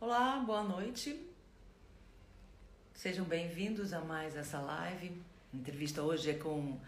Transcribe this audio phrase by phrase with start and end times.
[0.00, 1.14] Olá, boa noite.
[2.94, 5.12] Sejam bem-vindos a mais essa live.
[5.52, 6.80] A entrevista hoje é com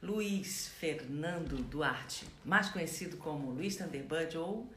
[0.00, 4.72] Luiz Fernando Duarte, mais conhecido como Luiz Thunderbird ou,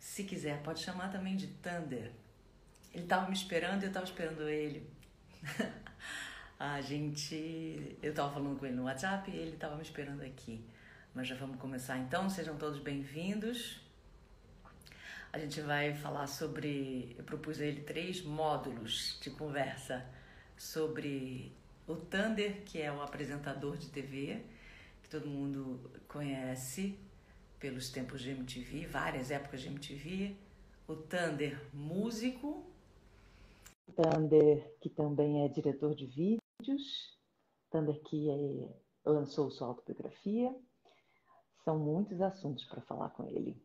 [0.00, 2.10] se quiser, pode chamar também de Thunder.
[2.92, 4.84] Ele estava me esperando e eu estava esperando ele.
[6.58, 7.96] a gente.
[8.02, 10.60] Eu estava falando com ele no WhatsApp e ele estava me esperando aqui.
[11.14, 13.80] Mas já vamos começar então, sejam todos bem-vindos.
[15.32, 17.16] A gente vai falar sobre.
[17.16, 20.04] Eu propus a ele três módulos de conversa
[20.58, 21.50] sobre
[21.88, 24.44] o Thunder, que é o apresentador de TV,
[25.02, 26.98] que todo mundo conhece
[27.58, 30.36] pelos tempos de MTV, várias épocas de MTV.
[30.86, 32.66] O Thunder, músico.
[33.96, 37.18] Thunder, que também é diretor de vídeos.
[37.70, 40.54] Thunder, que é, lançou sua autobiografia.
[41.64, 43.56] São muitos assuntos para falar com ele.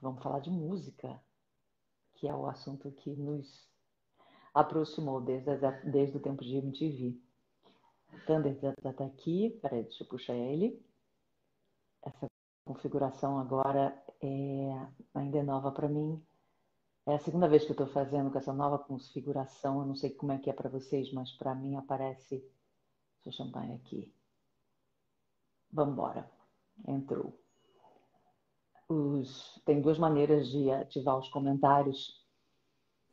[0.00, 1.20] Vamos falar de música,
[2.14, 3.68] que é o assunto que nos
[4.54, 5.50] aproximou desde,
[5.84, 7.20] desde o tempo de MTV.
[8.26, 10.80] Thunder já está aqui, peraí, deixa eu puxar ele.
[12.02, 12.26] Essa
[12.64, 16.22] configuração agora é, ainda é nova para mim.
[17.06, 19.80] É a segunda vez que eu estou fazendo com essa nova configuração.
[19.80, 22.36] Eu não sei como é que é para vocês, mas para mim aparece.
[23.24, 24.12] Deixa eu chamar aqui.
[25.72, 26.30] Vamos embora.
[26.86, 27.38] Entrou
[28.88, 32.26] os, tem duas maneiras de ativar os comentários.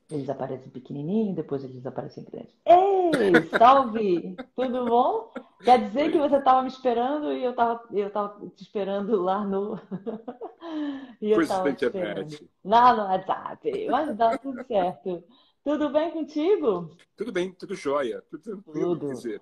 [0.09, 2.55] Eles aparecem pequenininho, depois eles aparecem grandes.
[2.65, 4.35] Ei, salve!
[4.55, 5.33] Tudo bom?
[5.63, 9.43] Quer dizer que você estava me esperando e eu estava eu tava te esperando lá
[9.43, 9.79] no.
[11.19, 12.37] e eu estava esperando.
[12.63, 13.87] Lá no WhatsApp.
[13.89, 15.23] Mas dá tudo certo.
[15.63, 16.95] Tudo bem contigo?
[17.17, 18.21] Tudo bem, tudo jóia.
[18.29, 19.41] Tudo tranquilo, tudo.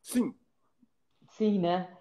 [0.00, 0.34] Sim.
[1.28, 1.94] Sim, né?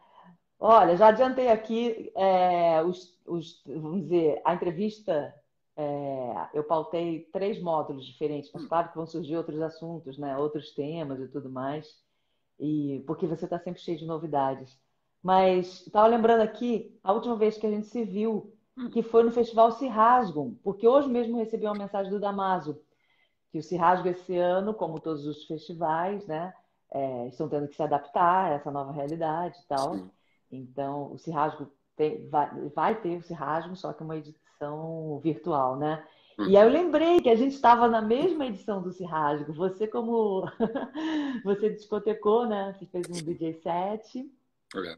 [0.66, 5.36] Olha, já adiantei aqui é, os, os, vamos dizer, a entrevista.
[5.76, 10.38] É, eu pautei três módulos diferentes, mas claro que vão surgir outros assuntos, né?
[10.38, 12.02] Outros temas e tudo mais.
[12.58, 14.80] E porque você está sempre cheio de novidades.
[15.22, 18.56] Mas estava lembrando aqui a última vez que a gente se viu,
[18.94, 22.80] que foi no Festival Cirrasgum, porque hoje mesmo recebi uma mensagem do Damaso
[23.52, 26.54] que o Cirrasgo esse ano, como todos os festivais, né,
[26.90, 29.96] é, estão tendo que se adaptar a essa nova realidade e tal.
[29.96, 30.10] Sim.
[30.56, 35.78] Então, o Cirrasgo tem, vai, vai, ter o Cirrasgo, só que é uma edição virtual,
[35.78, 36.06] né?
[36.38, 36.48] Uhum.
[36.48, 39.54] E aí eu lembrei que a gente estava na mesma edição do Cirrasgo.
[39.54, 40.46] Você como...
[41.44, 42.74] você discotecou, né?
[42.74, 44.32] Você fez um DJ set.
[44.76, 44.98] É.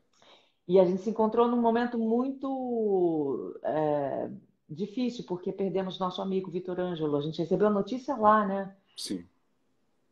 [0.68, 4.30] E a gente se encontrou num momento muito é,
[4.70, 7.18] difícil, porque perdemos nosso amigo Vitor Ângelo.
[7.18, 8.76] A gente recebeu a notícia lá, né?
[8.98, 9.26] Sim.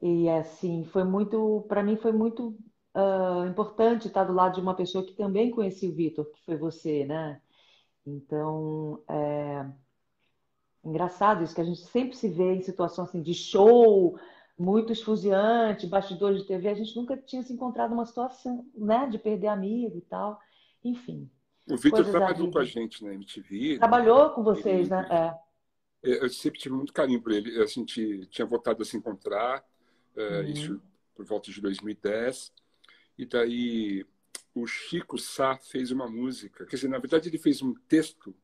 [0.02, 2.58] E assim, foi muito, para mim foi muito
[2.96, 6.56] uh, importante estar do lado de uma pessoa que também conhecia o Vitor, que foi
[6.56, 7.42] você, né?
[8.06, 9.66] Então, é
[10.84, 14.20] engraçado isso, que a gente sempre se vê em situação assim de show,
[14.58, 19.18] muito esfuziante, bastidores de TV, a gente nunca tinha se encontrado numa situação, né, de
[19.18, 20.40] perder amigo e tal.
[20.84, 21.30] Enfim.
[21.70, 23.78] O Vitor trabalhou com a gente na MTV.
[23.78, 24.36] Trabalhou né?
[24.36, 25.08] com vocês, ele, né?
[25.10, 25.44] É.
[26.04, 27.62] Eu sempre tive muito carinho por ele.
[27.62, 29.64] A gente tinha voltado a se encontrar,
[30.18, 30.42] uhum.
[30.44, 30.82] isso
[31.16, 32.52] por volta de 2010.
[33.18, 34.06] E daí
[34.54, 38.36] o Chico Sá fez uma música, quer dizer, na verdade ele fez um texto.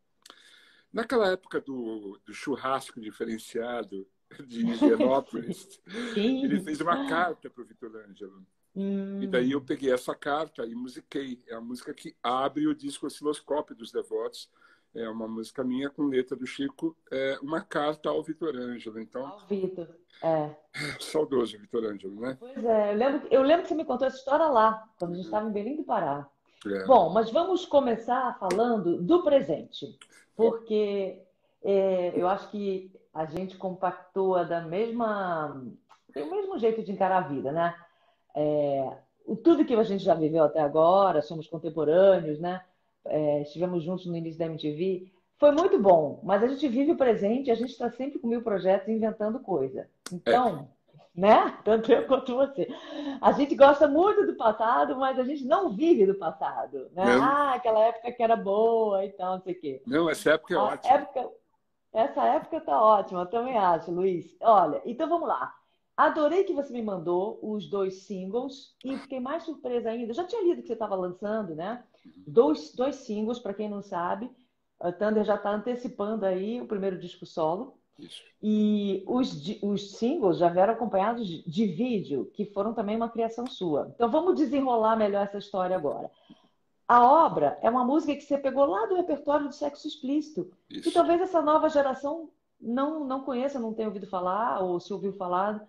[0.91, 4.08] Naquela época do, do churrasco diferenciado
[4.47, 5.79] de Higienópolis,
[6.16, 8.46] ele fez uma carta para o Vitor Ângelo.
[8.75, 9.22] Hum.
[9.22, 11.44] E daí eu peguei essa carta e musiquei.
[11.47, 14.49] É a música que abre o disco Osciloscópio dos Devotos,
[14.96, 19.00] é uma música minha com letra do Chico, é uma carta ao Vitor Ângelo.
[19.00, 19.88] Então, ao Vitor,
[20.24, 20.50] é.
[21.00, 22.38] Saudoso Vitor Ângelo, né?
[22.40, 25.16] Pois é, eu lembro, eu lembro que você me contou essa história lá, quando a
[25.16, 26.28] gente estava em Belém do Pará.
[26.66, 26.86] É.
[26.86, 29.97] Bom, mas vamos começar falando do presente,
[30.36, 31.22] porque
[31.64, 35.64] é, eu acho que a gente compactua da mesma,
[36.14, 37.76] tem o mesmo jeito de encarar a vida, né?
[38.35, 38.97] É,
[39.44, 42.62] tudo que a gente já viveu até agora, somos contemporâneos, né?
[43.05, 46.97] É, estivemos juntos no início da MTV, foi muito bom, mas a gente vive o
[46.97, 49.90] presente, a gente está sempre com mil projetos inventando coisa.
[50.11, 50.67] Então,
[51.16, 51.19] é.
[51.19, 51.57] né?
[51.63, 52.67] Tanto eu quanto você.
[53.22, 56.90] A gente gosta muito do passado, mas a gente não vive do passado.
[56.91, 57.03] Né?
[57.22, 59.81] Ah, aquela época que era boa e tal, não sei o quê.
[59.87, 60.93] Não, essa época é a ótima.
[60.93, 61.29] Época,
[61.93, 64.35] essa época tá ótima, eu também acho, Luiz.
[64.41, 65.55] Olha, então vamos lá.
[65.99, 70.11] Adorei que você me mandou os dois singles e fiquei mais surpresa ainda.
[70.11, 71.84] Eu já tinha lido que você estava lançando, né?
[72.25, 74.31] Dois, dois singles, para quem não sabe.
[74.79, 77.78] A Thunder já está antecipando aí o primeiro disco solo.
[77.99, 78.23] Isso.
[78.41, 83.91] E os, os singles já vieram acompanhados de vídeo, que foram também uma criação sua.
[83.93, 86.09] Então vamos desenrolar melhor essa história agora.
[86.87, 90.49] A obra é uma música que você pegou lá do repertório do sexo explícito.
[90.69, 90.87] Isso.
[90.87, 95.11] E talvez essa nova geração não, não conheça, não tenha ouvido falar, ou se ouviu
[95.11, 95.67] falar,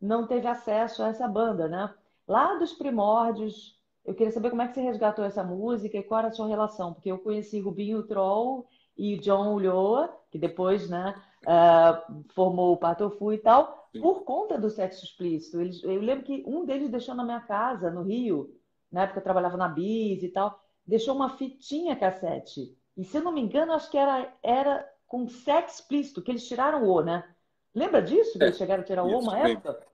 [0.00, 1.92] não teve acesso a essa banda, né?
[2.26, 6.20] Lá dos primórdios, eu queria saber como é que você resgatou essa música e qual
[6.20, 11.14] era a sua relação, porque eu conheci Rubinho Troll e John Ulloa, que depois, né,
[11.44, 14.00] uh, formou o Patofu e tal, Sim.
[14.00, 15.60] por conta do sexo explícito.
[15.60, 18.50] Eles, eu lembro que um deles deixou na minha casa, no Rio,
[18.90, 22.76] na época eu trabalhava na Bis e tal, deixou uma fitinha cassete.
[22.96, 26.46] E se eu não me engano, acho que era, era com sexo explícito, que eles
[26.46, 27.24] tiraram o, né?
[27.74, 28.38] Lembra disso?
[28.38, 29.86] Que é, eles chegaram a tirar o uma época?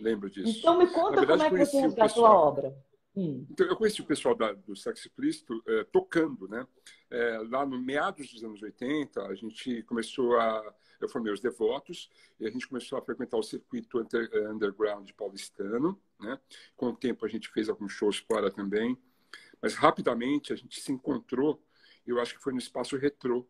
[0.00, 0.58] Lembro disso.
[0.58, 2.76] Então me conta verdade, como é que você resgatou a obra.
[3.16, 3.44] Hum.
[3.50, 6.64] Então, eu conheci o pessoal da, do Sexo Explícito é, tocando, né?
[7.10, 10.74] É, lá no meados dos anos 80, a gente começou a...
[11.00, 15.08] Eu formei os devotos e a gente começou a frequentar o circuito under, eh, underground
[15.12, 16.36] paulistano, né?
[16.76, 18.98] Com o tempo a gente fez alguns shows fora também,
[19.62, 21.62] mas rapidamente a gente se encontrou,
[22.04, 23.48] eu acho que foi no Espaço Retrô,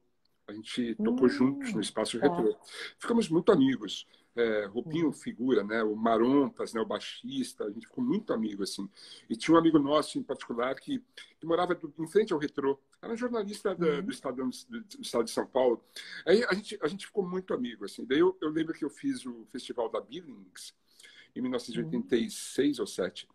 [0.49, 2.27] a gente tocou hum, juntos no Espaço tá.
[2.27, 2.57] Retrô.
[2.99, 4.07] Ficamos muito amigos.
[4.35, 5.13] É, Rubinho, hum.
[5.13, 5.83] figura, né?
[5.83, 6.81] O Marompas, né?
[6.81, 8.89] o baixista, a gente ficou muito amigo, assim.
[9.29, 11.03] E tinha um amigo nosso, em particular, que,
[11.39, 12.81] que morava do, em frente ao Retrô.
[13.03, 14.03] Era jornalista da, uhum.
[14.03, 15.85] do, estado, do, do, estado de São Paulo.
[16.25, 18.07] Aí a gente, a gente ficou muito amigo, assim.
[18.07, 20.73] Daí eu, eu lembro que eu fiz o Festival da Billings,
[21.37, 22.83] em 1986 uhum.
[22.83, 23.29] ou 7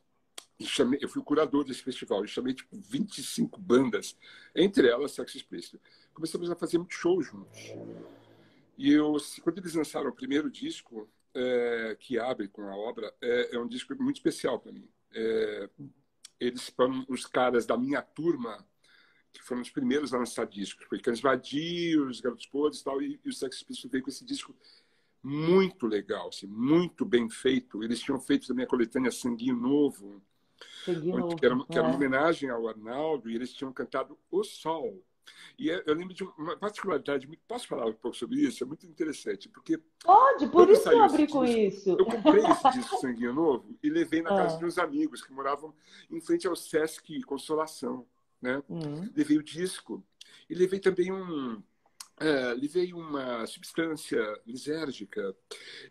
[0.62, 4.16] chamei, eu fui o curador desse festival, e chamei tipo 25 bandas,
[4.56, 5.80] entre elas Sexo Explícito.
[6.14, 7.60] Começamos a fazer muito show juntos.
[8.78, 13.56] E eu, quando eles lançaram o primeiro disco, é, que abre com a obra, é,
[13.56, 14.88] é um disco muito especial para mim.
[15.14, 15.70] É,
[16.40, 18.66] eles foram os caras da minha turma
[19.32, 20.86] que foram os primeiros a lançar discos.
[20.86, 24.24] Foi Cães Vadios, Garotos Podres e tal, e, e o Sex Pistols veio com esse
[24.24, 24.56] disco
[25.24, 27.84] muito legal, assim, muito bem feito.
[27.84, 30.22] Eles tinham feito também a coletânea Sanguinho Novo,
[30.88, 31.96] onde, que, era, que era uma é.
[31.96, 35.02] homenagem ao Arnaldo, e eles tinham cantado O Sol.
[35.58, 38.64] E é, eu lembro de uma particularidade, posso falar um pouco sobre isso?
[38.64, 39.80] É muito interessante, porque...
[40.04, 41.92] Pode, por isso eu abri com isso.
[41.92, 44.60] Eu comprei esse disco Sanguinho Novo e levei na casa ah.
[44.60, 45.74] de uns amigos que moravam
[46.10, 48.06] em frente ao Sesc Consolação,
[48.42, 48.62] né?
[48.70, 49.10] Hum.
[49.16, 50.04] Levei o disco
[50.50, 51.62] e levei também um...
[52.20, 55.36] É, levei uma substância lisérgica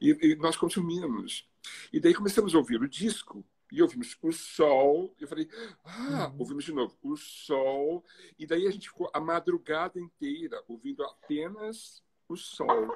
[0.01, 1.49] e, e nós consumimos.
[1.93, 5.17] E daí começamos a ouvir o disco e ouvimos o sol.
[5.19, 5.49] Eu falei,
[5.83, 6.41] ah, uhum.
[6.41, 8.05] ouvimos de novo o sol.
[8.39, 12.95] E daí a gente ficou a madrugada inteira ouvindo apenas o sol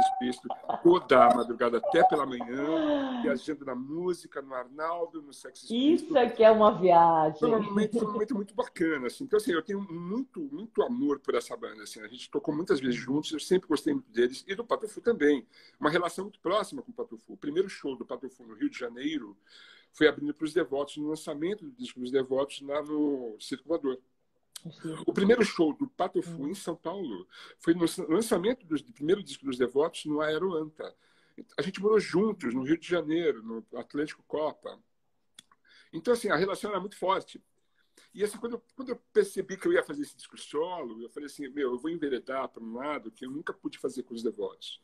[0.00, 0.48] explícito,
[0.82, 5.72] toda a madrugada até pela manhã, viajando na música, no Arnaldo, no sexo.
[5.72, 7.38] Isso aqui é uma viagem.
[7.38, 9.06] Foi um momento, foi um momento muito bacana.
[9.06, 9.24] Assim.
[9.24, 11.82] Então, assim, eu tenho muito, muito amor por essa banda.
[11.82, 12.00] Assim.
[12.00, 14.44] A gente tocou muitas vezes juntos, eu sempre gostei muito deles.
[14.46, 15.46] E do Patufu também.
[15.78, 17.32] Uma relação muito próxima com o Patufu.
[17.32, 19.36] O primeiro show do Patufu no Rio de Janeiro
[19.92, 23.98] foi abrindo para os devotos no lançamento do disco dos devotos lá no Circulador.
[25.06, 27.26] O primeiro show do Patofu em São Paulo
[27.58, 30.94] foi no lançamento do primeiro disco dos Devotos no Aeroanta.
[31.56, 34.78] A gente morou juntos no Rio de Janeiro, no Atlântico Copa.
[35.92, 37.42] Então, assim, a relação era muito forte.
[38.12, 41.08] E assim, quando eu, quando eu percebi que eu ia fazer esse disco solo, eu
[41.10, 44.14] falei assim, meu, eu vou enveredar para um lado que eu nunca pude fazer com
[44.14, 44.80] os devotos,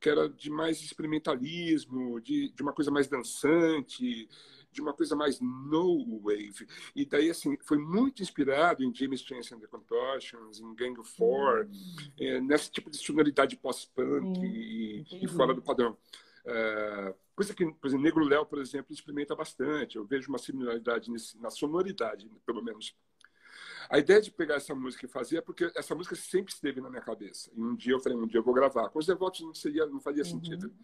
[0.00, 4.28] que era de mais experimentalismo, de, de uma coisa mais dançante,
[4.76, 6.66] de uma coisa mais no wave.
[6.94, 11.10] E daí, assim, foi muito inspirado em James Chance and the Contortions, em Gang of
[11.16, 11.66] Four,
[12.20, 15.96] é, nesse tipo de sonoridade pós-punk e, e, fora do padrão.
[16.44, 19.96] É, coisa que, por exemplo, Negro Léo, por exemplo, experimenta bastante.
[19.96, 22.94] Eu vejo uma similaridade nesse, na sonoridade, pelo menos.
[23.88, 26.90] A ideia de pegar essa música e fazer é porque essa música sempre esteve na
[26.90, 27.50] minha cabeça.
[27.54, 28.90] E um dia eu falei, um dia eu vou gravar.
[28.90, 30.30] Com os devotos não seria, não fazia uhum.
[30.30, 30.74] sentido.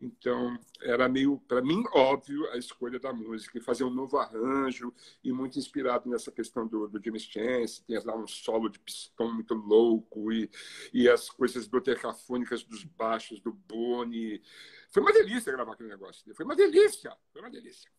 [0.00, 4.92] Então, era meio, para mim, óbvio a escolha da música e fazer um novo arranjo
[5.22, 7.82] e muito inspirado nessa questão do, do James Chance.
[7.84, 10.50] Tem lá um solo de pistão muito louco e,
[10.92, 14.42] e as coisas dodecafônicas dos baixos do Boni.
[14.90, 16.34] Foi uma delícia gravar aquele negócio.
[16.34, 17.90] Foi uma delícia, foi uma delícia.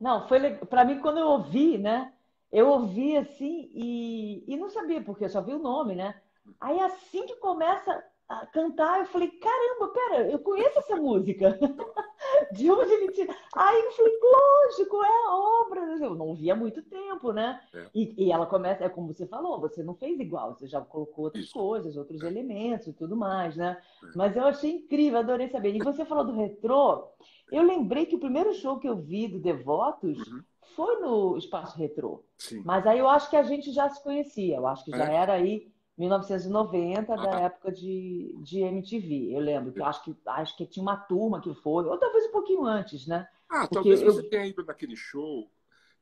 [0.00, 2.12] Não, foi para mim quando eu ouvi, né?
[2.50, 6.20] Eu ouvi assim e, e não sabia porque eu só vi o nome, né?
[6.60, 11.58] Aí assim que começa a cantar, eu falei, caramba, pera, eu conheço essa música.
[12.52, 13.34] De onde ele tira?
[13.56, 15.80] Aí eu falei, lógico, é a obra.
[16.00, 17.60] Eu não via há muito tempo, né?
[17.74, 17.86] É.
[17.92, 21.24] E, e, ela começa, é como você falou, você não fez igual, você já colocou
[21.24, 21.54] outras Isso.
[21.54, 22.28] coisas, outros é.
[22.28, 23.76] elementos e tudo mais, né?
[24.04, 24.06] É.
[24.14, 25.74] Mas eu achei incrível, adorei saber.
[25.74, 27.08] E você falou do retrô,
[27.50, 30.40] eu lembrei que o primeiro show que eu vi do Devotos uhum.
[30.76, 32.22] foi no Espaço Retrô.
[32.38, 32.62] Sim.
[32.64, 35.16] Mas aí eu acho que a gente já se conhecia, eu acho que já é.
[35.16, 35.68] era aí
[36.00, 37.40] 1990, da ah.
[37.42, 39.36] época de, de MTV.
[39.36, 42.26] Eu lembro que eu acho que acho que tinha uma turma que foi, ou talvez
[42.26, 43.28] um pouquinho antes, né?
[43.48, 44.12] Ah, Porque talvez eu...
[44.12, 45.50] você tenha ido naquele show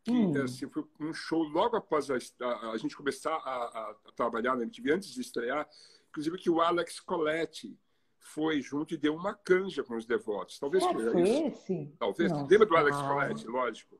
[0.04, 0.42] que hum.
[0.42, 4.62] assim, foi um show logo após a, a, a gente começar a, a, trabalhar na
[4.62, 5.68] MTV, antes de estrear,
[6.10, 7.76] inclusive que o Alex Coletti
[8.18, 10.58] foi junto e deu uma canja com os devotos.
[10.58, 11.46] Talvez é, foi isso.
[11.46, 11.92] esse?
[11.98, 12.30] Talvez.
[12.30, 12.46] Nossa.
[12.48, 13.98] Lembra do Alex Coletti, lógico.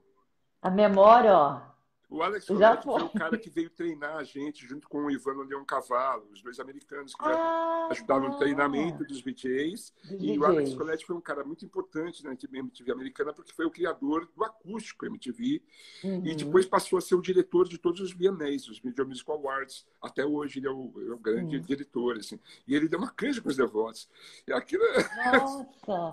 [0.62, 1.60] A memória, ó.
[2.10, 3.02] O Alex Já foi.
[3.02, 6.58] o cara que veio treinar a gente junto com o Ivano Leão Cavalo, os dois
[6.58, 9.18] americanos que ah, ajudaram no treinamento dos.
[9.18, 9.92] Dos e DJs.
[10.38, 14.28] o Alex Coletti foi um cara muito importante na MTV americana porque foi o criador
[14.34, 15.62] do acústico MTV
[16.04, 16.22] uhum.
[16.24, 19.86] e depois passou a ser o diretor de todos os VMAs, os Video Music Awards.
[20.00, 21.62] Até hoje ele é o, é o grande uhum.
[21.62, 22.38] diretor, assim.
[22.66, 24.08] E ele deu uma canja com os devotos.
[24.46, 24.84] E aquilo...
[25.32, 25.68] Nossa!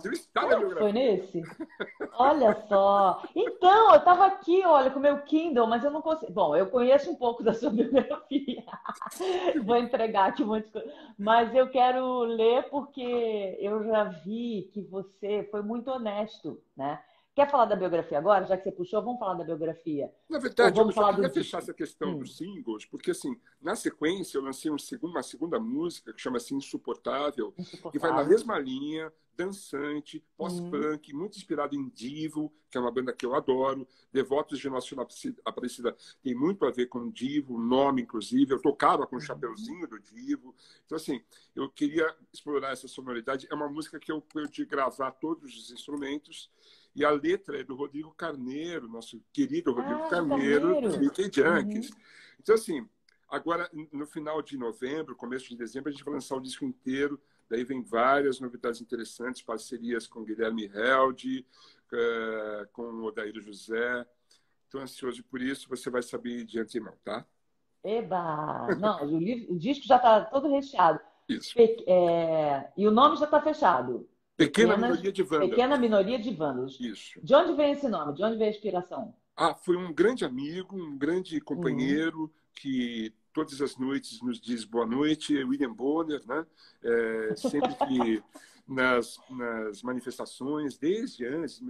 [0.79, 1.41] Foi nesse?
[2.13, 3.23] Olha só!
[3.35, 6.31] Então, eu estava aqui, olha, com o meu Kindle, mas eu não consigo.
[6.31, 8.63] Bom, eu conheço um pouco da sua biografia.
[9.63, 10.93] Vou entregar aqui um monte de coisa.
[11.17, 16.99] Mas eu quero ler porque eu já vi que você foi muito honesto, né?
[17.35, 18.45] Quer falar da biografia agora?
[18.45, 20.09] Já que você puxou, vamos falar da biografia.
[20.29, 21.33] Na verdade, vamos eu falar queria do...
[21.33, 22.19] fechar essa questão hum.
[22.19, 26.37] dos singles, porque assim, na sequência eu lancei um segundo, uma segunda música que chama
[26.37, 31.17] assim Insuportável, Insuportável, que vai na mesma linha, dançante, pós-punk, hum.
[31.17, 33.85] muito inspirado em Divo, que é uma banda que eu adoro.
[34.13, 35.09] Devotos de Nossa Senhora
[35.43, 38.53] Aparecida tem muito a ver com Divo, o nome, inclusive.
[38.53, 40.55] Eu tocava com o chapeuzinho do Divo.
[40.85, 41.21] Então, assim,
[41.53, 43.45] eu queria explorar essa sonoridade.
[43.51, 46.49] É uma música que eu pude gravar todos os instrumentos
[46.95, 50.97] e a letra é do Rodrigo Carneiro, nosso querido Rodrigo ah, Carneiro, Carneiro.
[50.97, 51.89] do Mickey Junkies.
[51.89, 51.95] Uhum.
[52.41, 52.87] Então, assim,
[53.27, 57.19] agora, no final de novembro, começo de dezembro, a gente vai lançar o disco inteiro.
[57.49, 61.45] Daí vem várias novidades interessantes, parcerias com Guilherme Held,
[61.91, 64.05] eh, com o Odair José.
[64.63, 67.25] Estou ansioso por isso, você vai saber de antemão, tá?
[67.83, 68.75] Eba!
[68.79, 70.99] Não, o, livro, o disco já está todo recheado.
[71.29, 71.53] Isso.
[71.87, 74.07] É, e o nome já está fechado.
[74.37, 75.49] Pequena minoria de vândalos.
[75.49, 76.79] Pequena minoria de vândalos.
[76.79, 77.19] Isso.
[77.23, 78.13] De onde vem esse nome?
[78.13, 79.15] De onde vem a inspiração?
[79.35, 82.29] Ah, foi um grande amigo, um grande companheiro uhum.
[82.53, 86.45] que todas as noites nos diz boa noite, William Bonner, né?
[86.81, 88.23] É, sempre que
[88.67, 91.61] nas, nas manifestações, desde antes,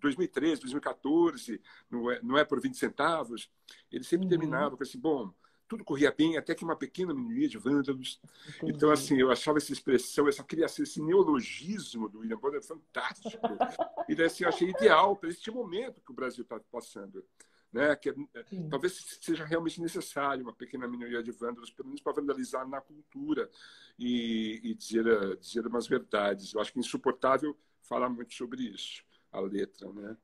[0.00, 3.50] 2013, 2014, não é, não é por 20 centavos,
[3.90, 4.30] ele sempre uhum.
[4.30, 5.32] terminava com assim, bom,
[5.68, 8.20] tudo corria bem, até que uma pequena minoria de vândalos.
[8.56, 8.72] Entendi.
[8.72, 13.38] Então, assim, eu achava essa expressão, essa criação, esse neologismo do William Bonner fantástico.
[14.08, 17.24] e daí, assim, eu achei ideal para este momento que o Brasil está passando.
[17.72, 17.96] Né?
[17.96, 18.14] Que, é,
[18.68, 23.50] talvez seja realmente necessário uma pequena minoria de vândalos, pelo menos para vandalizar na cultura
[23.98, 26.52] e, e dizer, dizer umas verdades.
[26.52, 30.16] Eu acho que é insuportável falar muito sobre isso, a letra, né?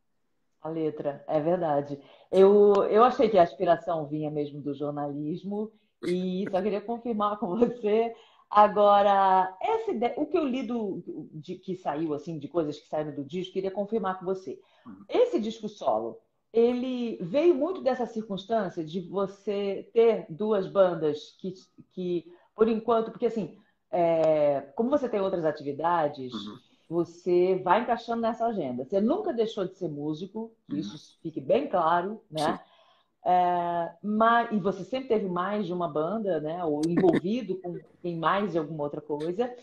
[0.60, 2.00] A letra, é verdade.
[2.30, 5.70] Eu, eu achei que a aspiração vinha mesmo do jornalismo
[6.02, 8.14] e só queria confirmar com você.
[8.50, 12.88] Agora, essa ideia, o que eu li do, de, que saiu, assim, de coisas que
[12.88, 14.58] saíram do disco, queria confirmar com você.
[15.08, 16.18] Esse disco solo,
[16.52, 21.52] ele veio muito dessa circunstância de você ter duas bandas que,
[21.90, 23.58] que por enquanto, porque assim,
[23.92, 28.85] é, como você tem outras atividades, uhum você vai encaixando nessa agenda.
[28.85, 30.80] Você nunca deixou de ser músico, que uhum.
[30.80, 32.59] isso fique bem claro, né?
[33.25, 36.64] É, mas, e você sempre teve mais de uma banda, né?
[36.64, 39.54] Ou envolvido com, em mais de alguma outra coisa.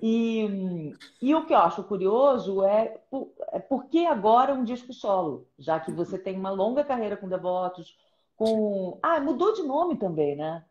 [0.00, 4.94] E, e o que eu acho curioso é por, é por que agora um disco
[4.94, 7.94] solo, já que você tem uma longa carreira com Devotos,
[8.36, 8.98] com.
[9.02, 10.64] Ah, mudou de nome também, né?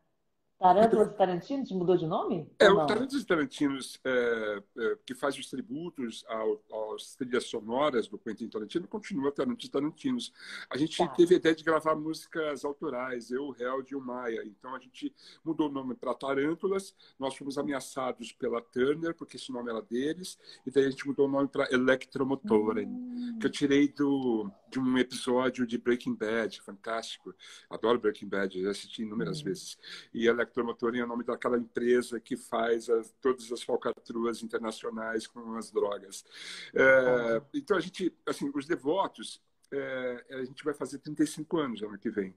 [0.60, 2.46] Tarântulas e Tarantinos mudou de nome?
[2.60, 6.62] É, o Tarântulas e Tarantinos, é, é, que faz os tributos ao,
[6.94, 10.34] às trilhas sonoras do Quentin Tarantino, continua Tarântulas e Tarantinos.
[10.70, 11.08] A gente tá.
[11.08, 14.44] teve a ideia de gravar músicas autorais, eu, o Held e o Maia.
[14.46, 19.54] Então a gente mudou o nome para Tarântulas, nós fomos ameaçados pela Turner, porque esse
[19.54, 23.38] nome era deles, e daí a gente mudou o nome para Electromotoren, hum.
[23.40, 27.34] que eu tirei do, de um episódio de Breaking Bad, fantástico.
[27.70, 29.46] Adoro Breaking Bad, já assisti inúmeras hum.
[29.46, 29.78] vezes.
[30.14, 35.28] E Electromotoren Electromotoring é o nome daquela empresa que faz as, todas as falcatruas internacionais
[35.28, 36.26] com as drogas.
[36.74, 41.98] É, então, a gente, assim, os devotos, é, a gente vai fazer 35 anos ano
[41.98, 42.34] que vem.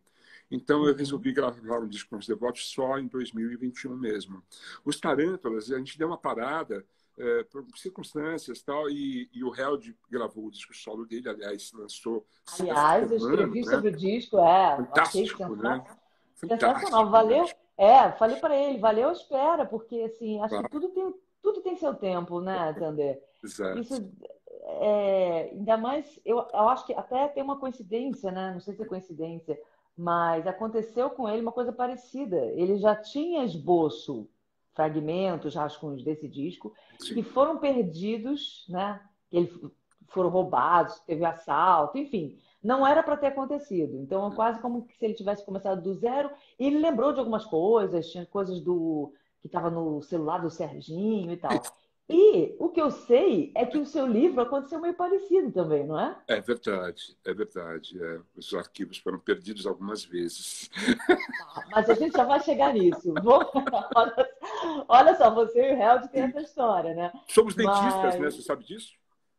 [0.50, 0.98] Então, eu uhum.
[0.98, 4.42] resolvi gravar um disco com os devotos só em 2021 mesmo.
[4.84, 6.84] Os Tarântulas, a gente deu uma parada
[7.18, 12.26] é, por circunstâncias tal, e, e o Held gravou o disco solo dele, aliás, lançou.
[12.58, 13.70] Aliás, eu escrevi né?
[13.70, 14.76] sobre o disco, é.
[14.76, 15.84] Fantástico, né?
[16.34, 17.46] Sensacional, valeu.
[17.76, 20.64] É, falei para ele, valeu a espera, porque assim, acho claro.
[20.64, 23.22] que tudo tem, tudo tem seu tempo, né, Tander?
[23.42, 23.78] Exato.
[23.78, 24.12] Isso,
[24.80, 28.52] é, ainda mais, eu, eu acho que até tem uma coincidência, né?
[28.52, 29.58] Não sei se é coincidência,
[29.96, 32.36] mas aconteceu com ele uma coisa parecida.
[32.52, 34.28] Ele já tinha esboço,
[34.74, 37.14] fragmentos, rascunhos desse disco, Sim.
[37.14, 39.00] que foram perdidos, né?
[39.30, 39.50] Ele,
[40.08, 43.96] foram roubados, teve assalto, enfim não era para ter acontecido.
[43.96, 46.30] Então, é quase como se ele tivesse começado do zero.
[46.58, 51.32] E ele lembrou de algumas coisas, tinha coisas do que estava no celular do Serginho
[51.32, 51.50] e tal.
[52.08, 55.98] E o que eu sei é que o seu livro aconteceu meio parecido também, não
[55.98, 56.16] é?
[56.28, 58.02] É verdade, é verdade.
[58.02, 58.20] É.
[58.36, 60.68] Os arquivos foram perdidos algumas vezes.
[61.54, 63.14] Ah, mas a gente já vai chegar nisso.
[64.88, 67.12] olha, só, você e o Held têm essa história, né?
[67.28, 68.20] Somos dentistas, mas...
[68.20, 68.30] né?
[68.30, 68.92] Você sabe disso?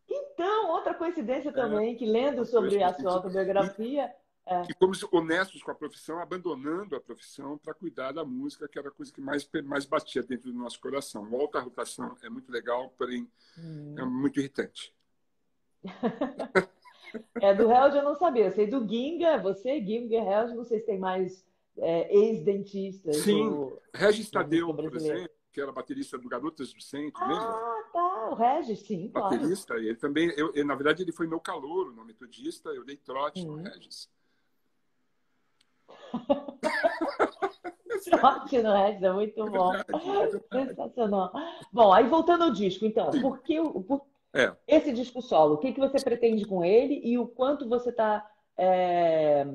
[0.10, 1.54] Então, outra coincidência é.
[1.54, 4.12] também, é, que lendo sobre a sua autobiografia,
[4.46, 4.62] é.
[4.70, 8.90] E fomos honestos com a profissão, abandonando a profissão para cuidar da música, que era
[8.90, 11.28] a coisa que mais, mais batia dentro do nosso coração.
[11.32, 13.96] O alta rotação é muito legal, porém hum.
[13.98, 14.94] é muito irritante.
[17.42, 18.46] é, do Held eu não sabia.
[18.46, 21.46] Eu sei do Ginga, você, Ginga, Held, não sei se tem mais
[21.78, 23.18] é, ex-dentistas.
[23.18, 27.48] Sim, do, Regis Tadeu, por exemplo, que era baterista do Garotas do Centro, ah, lembra?
[27.48, 29.84] Ah, tá, o Regis, sim, Baterista, claro.
[29.84, 33.42] ele também, eu, eu, na verdade, ele foi meu calouro no Metodista, eu dei trote
[33.42, 33.56] hum.
[33.56, 34.10] no Regis.
[38.20, 39.72] Sorte no resto, é muito bom.
[40.52, 41.32] Sensacional.
[41.72, 44.06] Bom, aí voltando ao disco, então, por que por...
[44.34, 44.54] É.
[44.68, 45.56] esse disco solo?
[45.56, 48.28] O que, que você pretende com ele e o quanto você está
[48.58, 49.48] é...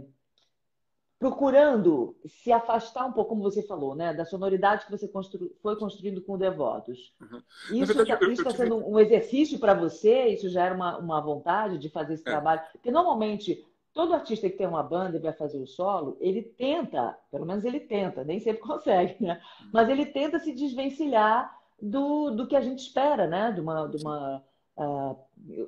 [1.18, 5.50] procurando se afastar um pouco, como você falou, né, da sonoridade que você constru...
[5.60, 7.12] foi construindo com Devotos?
[7.20, 7.42] Uhum.
[7.82, 10.28] Isso está sendo um exercício para você?
[10.28, 12.30] Isso já era uma, uma vontade de fazer esse é.
[12.30, 12.62] trabalho?
[12.72, 13.66] Porque normalmente
[13.98, 17.64] todo artista que tem uma banda e vai fazer o solo, ele tenta, pelo menos
[17.64, 19.42] ele tenta, nem sempre consegue, né?
[19.72, 21.52] Mas ele tenta se desvencilhar
[21.82, 23.50] do, do que a gente espera, né?
[23.50, 24.44] De uma, de uma
[24.76, 25.18] uh,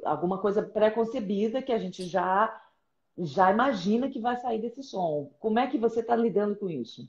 [0.05, 2.57] alguma coisa pré-concebida que a gente já
[3.19, 5.35] já imagina que vai sair desse som.
[5.41, 7.09] Como é que você está lidando com isso?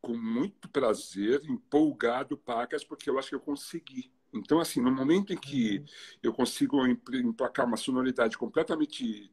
[0.00, 4.15] Com muito prazer, empolgado, Pacas, porque eu acho que eu consegui.
[4.36, 5.86] Então, assim, no momento em que uhum.
[6.22, 9.30] eu consigo emplacar uma sonoridade completamente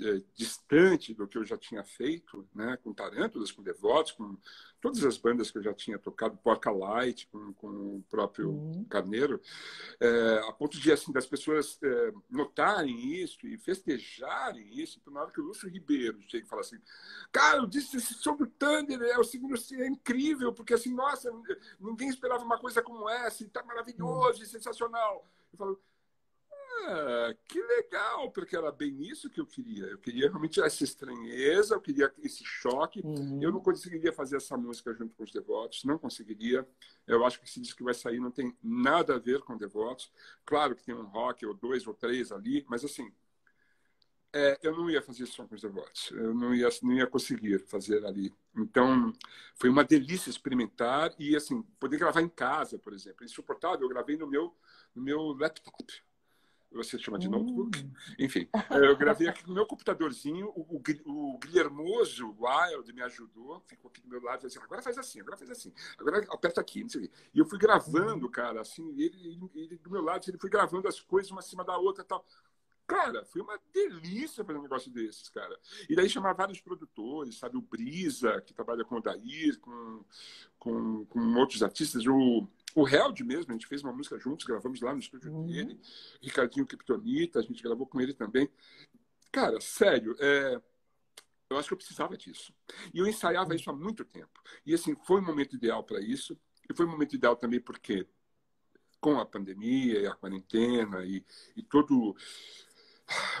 [0.00, 4.36] é, distante do que eu já tinha feito, né, com Tarântulas, com Devotos, com
[4.82, 8.84] todas as bandas que eu já tinha tocado, Porca Light, com, com o próprio uhum.
[8.90, 9.40] Carneiro,
[10.00, 14.98] é, a ponto de assim das pessoas é, notarem isso e festejarem isso.
[15.00, 16.80] Então, na hora que o Lúcio Ribeiro chega e fala assim,
[17.30, 21.30] cara, eu disse sobre o Thunder, é o segundo é incrível, porque assim, nossa,
[21.78, 24.44] ninguém esperava uma coisa como essa, e tá maravilhoso uhum.
[24.44, 25.28] e sensacional.
[25.52, 25.80] Eu falo,
[26.84, 29.86] ah, que legal, porque era bem isso que eu queria.
[29.86, 33.00] Eu queria realmente essa estranheza, eu queria esse choque.
[33.04, 33.40] Uhum.
[33.42, 36.66] Eu não conseguiria fazer essa música junto com os Devotos, não conseguiria.
[37.06, 40.12] Eu acho que esse disco que vai sair não tem nada a ver com Devotos.
[40.44, 43.12] Claro que tem um rock ou dois ou três ali, mas assim,
[44.32, 46.10] é, eu não ia fazer som com os Devotos.
[46.10, 48.34] Eu não ia, não ia conseguir fazer ali.
[48.56, 49.12] Então,
[49.54, 53.24] foi uma delícia experimentar e, assim, poder gravar em casa, por exemplo.
[53.24, 54.54] Insuportável, eu gravei no meu,
[54.94, 56.02] no meu laptop
[56.72, 57.78] você chama de notebook.
[57.78, 57.90] Hum.
[58.18, 63.90] Enfim, eu gravei aqui no meu computadorzinho, o, o, o Guilhermoso Wild me ajudou, ficou
[63.90, 66.82] aqui do meu lado e disse, agora faz assim, agora faz assim, agora aperta aqui,
[66.82, 67.14] não sei o quê.
[67.34, 71.00] E eu fui gravando, cara, assim, ele, ele, do meu lado, ele foi gravando as
[71.00, 72.24] coisas uma acima da outra e tal.
[72.86, 75.58] Cara, foi uma delícia fazer um negócio desses, cara.
[75.88, 77.56] E daí chamar vários produtores, sabe?
[77.56, 80.04] O Brisa, que trabalha com o Daí, com,
[80.58, 82.06] com, com outros artistas.
[82.06, 85.46] O, o Held mesmo, a gente fez uma música juntos, gravamos lá no estúdio uhum.
[85.46, 85.80] dele.
[86.20, 88.48] Ricardinho Kryptonita, a gente gravou com ele também.
[89.30, 90.60] Cara, sério, é...
[91.50, 92.54] eu acho que eu precisava disso.
[92.92, 93.56] E eu ensaiava uhum.
[93.56, 94.42] isso há muito tempo.
[94.64, 96.38] E assim, foi um momento ideal para isso.
[96.68, 98.06] E foi um momento ideal também porque
[99.00, 101.24] com a pandemia e a quarentena e,
[101.56, 102.16] e todo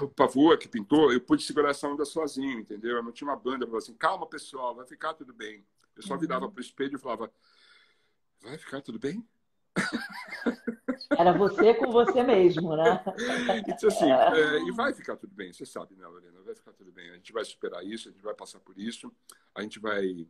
[0.00, 2.96] o pavor que pintou, eu pude segurar essa onda sozinho, entendeu?
[2.96, 5.64] Eu não tinha uma banda para assim, calma pessoal, vai ficar tudo bem.
[5.96, 6.20] Eu só uhum.
[6.20, 7.32] virava para o espelho e falava,
[8.42, 9.26] vai ficar tudo bem?
[11.18, 13.02] Era você com você mesmo, né?
[13.66, 16.40] Então, assim, é, e vai ficar tudo bem, você sabe, né, Lorena?
[16.42, 17.10] Vai ficar tudo bem.
[17.10, 19.12] A gente vai superar isso, a gente vai passar por isso,
[19.54, 20.26] a gente vai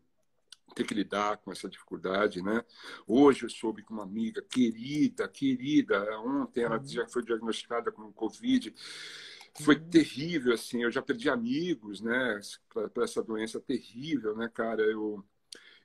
[0.74, 2.64] ter que lidar com essa dificuldade, né?
[3.06, 6.86] Hoje eu soube que uma amiga querida, querida, ontem ela uhum.
[6.86, 8.74] já foi diagnosticada com Covid.
[9.60, 9.90] Foi uhum.
[9.90, 10.82] terrível, assim.
[10.82, 12.40] Eu já perdi amigos, né?
[12.68, 14.82] Para essa doença terrível, né, cara?
[14.82, 15.22] Eu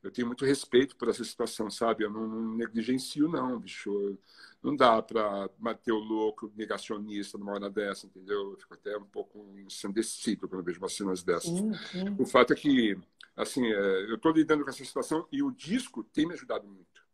[0.07, 2.03] eu tenho muito respeito por essa situação, sabe?
[2.03, 4.17] Eu não, não negligencio, não, bicho.
[4.63, 8.51] Não dá para bater o louco negacionista numa hora dessa, entendeu?
[8.51, 11.51] Eu fico até um pouco ensandecido quando vejo vacinas dessas.
[11.51, 12.15] Sim, sim.
[12.17, 12.97] O fato é que,
[13.35, 17.05] assim, é, eu estou lidando com essa situação e o disco tem me ajudado muito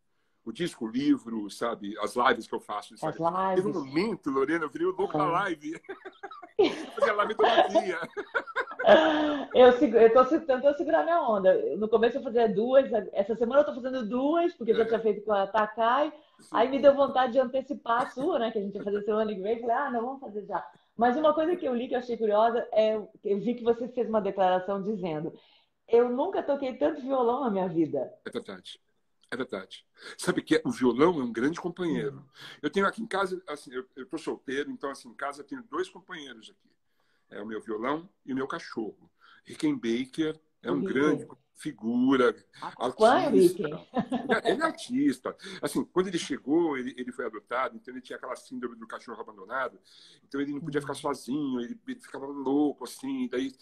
[0.44, 1.98] o disco, o livro, sabe?
[1.98, 2.94] As lives que eu faço.
[2.94, 3.54] As lives.
[3.54, 5.80] Teve um momento, Lorena, eu virei o louco da live.
[6.94, 7.98] Fazia live todo dia.
[9.54, 11.76] Eu, eu tô tentando segurar minha onda.
[11.76, 15.00] No começo eu fazia duas, essa semana eu tô fazendo duas, porque eu já tinha
[15.00, 16.12] feito com a Takai.
[16.50, 18.50] Aí me deu vontade de antecipar a sua, né?
[18.50, 19.60] Que a gente ia fazer semana que vem.
[19.60, 20.66] Falei, ah, não, vamos fazer já.
[20.96, 23.88] Mas uma coisa que eu li que eu achei curiosa é eu vi que você
[23.88, 25.32] fez uma declaração dizendo
[25.88, 28.12] Eu nunca toquei tanto violão na minha vida.
[28.24, 28.80] É verdade.
[29.30, 29.84] É verdade.
[30.16, 32.24] Sabe que o violão é um grande companheiro.
[32.62, 35.62] Eu tenho aqui em casa, assim, eu estou solteiro, então assim, em casa eu tenho
[35.64, 36.73] dois companheiros aqui.
[37.34, 39.10] É o meu violão e o meu cachorro.
[39.44, 42.34] Rickenbacker é um grande figura,
[42.78, 43.86] artista.
[44.44, 45.36] Ele é artista.
[45.62, 49.20] Assim, quando ele chegou, ele, ele foi adotado, então ele tinha aquela síndrome do cachorro
[49.20, 49.78] abandonado.
[50.26, 53.28] Então ele não podia ficar sozinho, ele, ele ficava louco, assim.
[53.28, 53.52] Daí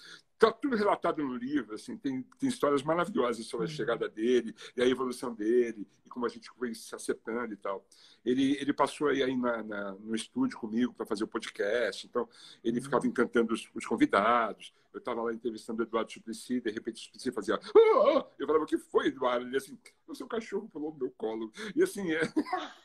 [0.43, 3.77] Está tudo relatado no livro, assim, tem, tem histórias maravilhosas sobre a uhum.
[3.77, 7.87] chegada dele e a evolução dele e como a gente foi se acertando e tal.
[8.25, 12.29] Ele, ele passou aí, aí na, na no estúdio comigo para fazer o podcast, então
[12.65, 12.83] ele uhum.
[12.83, 14.75] ficava encantando os, os convidados.
[14.93, 17.61] Eu estava lá entrevistando o Eduardo Suplicy, de repente o Suplicy fazia.
[18.39, 19.47] Eu falava, o que foi, Eduardo?
[19.47, 21.53] Ele assim, o seu cachorro pulou no meu colo.
[21.75, 22.21] E assim, é.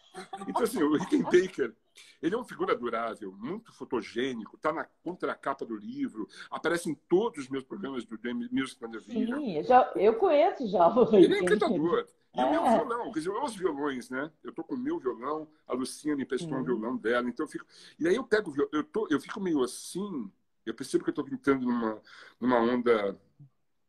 [0.47, 1.73] Então, assim, o Rickenbacker,
[2.21, 7.45] ele é uma figura adorável, muito fotogênico, está na contracapa do livro, aparece em todos
[7.45, 8.17] os meus programas do
[8.51, 9.39] Music Television.
[9.39, 12.07] Sim, já, eu conheço já o Ele é encantador.
[12.35, 12.45] E é.
[12.45, 14.31] o meu violão, quer dizer, os violões, né?
[14.43, 17.49] Eu tô com o meu violão, a Lucinha me emprestou um violão dela, então eu
[17.49, 17.65] fico.
[17.99, 20.31] E aí eu pego eu, tô, eu fico meio assim,
[20.65, 22.01] eu percebo que eu estou entrando numa,
[22.39, 23.17] numa onda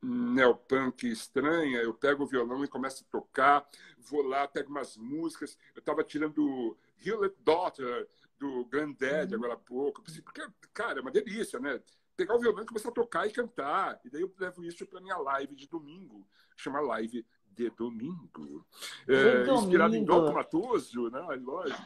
[0.03, 5.59] neopunk estranha, eu pego o violão e começo a tocar, vou lá, pego umas músicas.
[5.75, 8.09] Eu estava tirando Hewlett Daughter,
[8.39, 9.39] do Granddad, uhum.
[9.39, 10.03] agora há pouco.
[10.03, 11.83] Porque, cara, é uma delícia, né?
[12.17, 14.01] Pegar o violão e começar a tocar e cantar.
[14.05, 17.27] E daí eu levo isso para minha live de domingo, chama Live
[17.59, 18.64] de Domingo.
[19.09, 19.64] É, domingo.
[19.64, 21.21] Inspirado em Dom Matoso, né?
[21.42, 21.83] Lógico.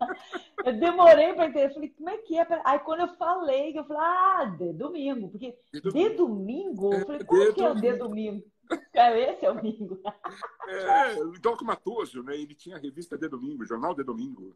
[0.64, 1.66] Eu demorei para entender.
[1.66, 2.46] Eu falei, como é que é?
[2.64, 5.30] Aí quando eu falei, eu falei, ah, de domingo.
[5.30, 8.44] Porque de domingo, de domingo eu falei, qual que é o de domingo?
[8.92, 10.00] É, esse é o domingo.
[10.68, 12.36] É, o Glauco Matoso, né?
[12.36, 14.54] Ele tinha a revista De Domingo, Jornal De Domingo.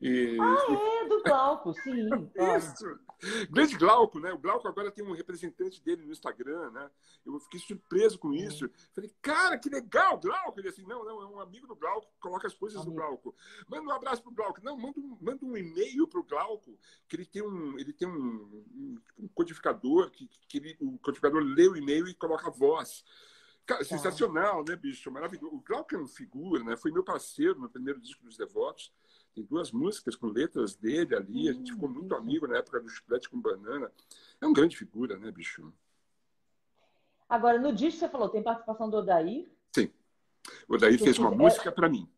[0.00, 0.38] E...
[0.40, 0.56] Ah,
[1.04, 2.08] é, do Glauco, sim.
[2.56, 2.98] Isso.
[3.50, 4.32] Grande Glauco, né?
[4.32, 6.90] O Glauco agora tem um representante dele no Instagram, né?
[7.24, 8.64] Eu fiquei surpreso com isso.
[8.64, 8.70] Uhum.
[8.94, 10.58] Falei, cara, que legal, Glauco.
[10.58, 12.92] Ele assim, não, não, é um amigo do Glauco, coloca as coisas amigo.
[12.92, 13.36] do Glauco.
[13.68, 14.64] Manda um abraço pro Glauco.
[14.64, 18.98] Não, manda um, manda um e-mail pro Glauco, que ele tem um, ele tem um,
[19.18, 23.04] um codificador, que, que ele, o codificador lê o e-mail e coloca a voz.
[23.66, 25.10] Cara, sensacional, né, bicho?
[25.12, 25.54] Maravilhoso.
[25.54, 26.76] O Glauco é uma figura, né?
[26.76, 28.90] Foi meu parceiro no primeiro disco dos Devotos.
[29.34, 31.48] Tem duas músicas com letras dele ali.
[31.48, 33.90] A gente ficou muito amigo na época do Chiclete com Banana.
[34.40, 35.72] É uma grande figura, né, bicho?
[37.28, 39.48] Agora, no disco você falou, tem participação do Odair?
[39.72, 39.92] Sim.
[40.68, 41.36] O Odair fez uma é...
[41.36, 42.08] música para mim.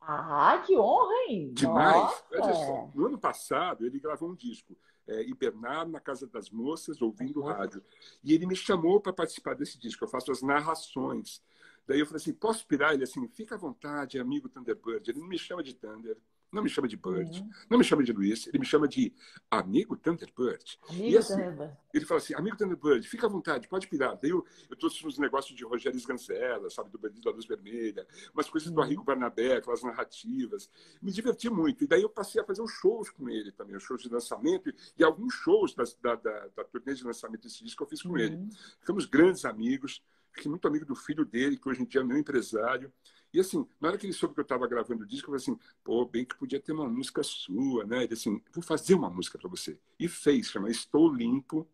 [0.00, 1.52] Ah, que honra, hein?
[1.52, 2.24] Demais.
[2.32, 4.74] Só, no ano passado, ele gravou um disco,
[5.06, 7.84] é, Hibernar na Casa das Moças, ouvindo rádio.
[8.24, 10.04] E ele me chamou para participar desse disco.
[10.04, 11.42] Eu faço as narrações.
[11.88, 12.92] Daí eu falei assim, posso pirar?
[12.92, 15.10] Ele assim, fica à vontade, amigo Thunderbird.
[15.10, 16.18] Ele não me chama de Thunder,
[16.52, 17.50] não me chama de Bird, uhum.
[17.68, 19.12] não me chama de Luiz, ele me chama de
[19.50, 20.78] amigo Thunderbird.
[20.88, 21.76] Amigo e assim, Thunderbird.
[21.92, 24.18] ele fala assim, amigo Thunderbird, fica à vontade, pode pirar.
[24.20, 28.06] Daí eu, eu trouxe uns negócios de Rogério Sganzella, sabe, do Bandido da Luz Vermelha,
[28.32, 28.76] umas coisas uhum.
[28.76, 30.70] do Arrigo Barnabé, aquelas narrativas.
[31.02, 31.84] Me diverti muito.
[31.84, 34.72] E daí eu passei a fazer uns shows com ele também, os shows de lançamento
[34.98, 38.02] e alguns shows da, da, da, da turnê de lançamento desse disco que eu fiz
[38.02, 38.18] com uhum.
[38.18, 38.48] ele.
[38.80, 42.18] Ficamos grandes amigos fiquei muito amigo do filho dele, que hoje em dia é meu
[42.18, 42.92] empresário.
[43.32, 45.56] E assim, na hora que ele soube que eu estava gravando o disco, eu falei
[45.56, 48.04] assim, pô, bem que podia ter uma música sua, né?
[48.04, 49.78] Ele assim, vou fazer uma música para você.
[49.98, 51.68] E fez, chama Estou Limpo,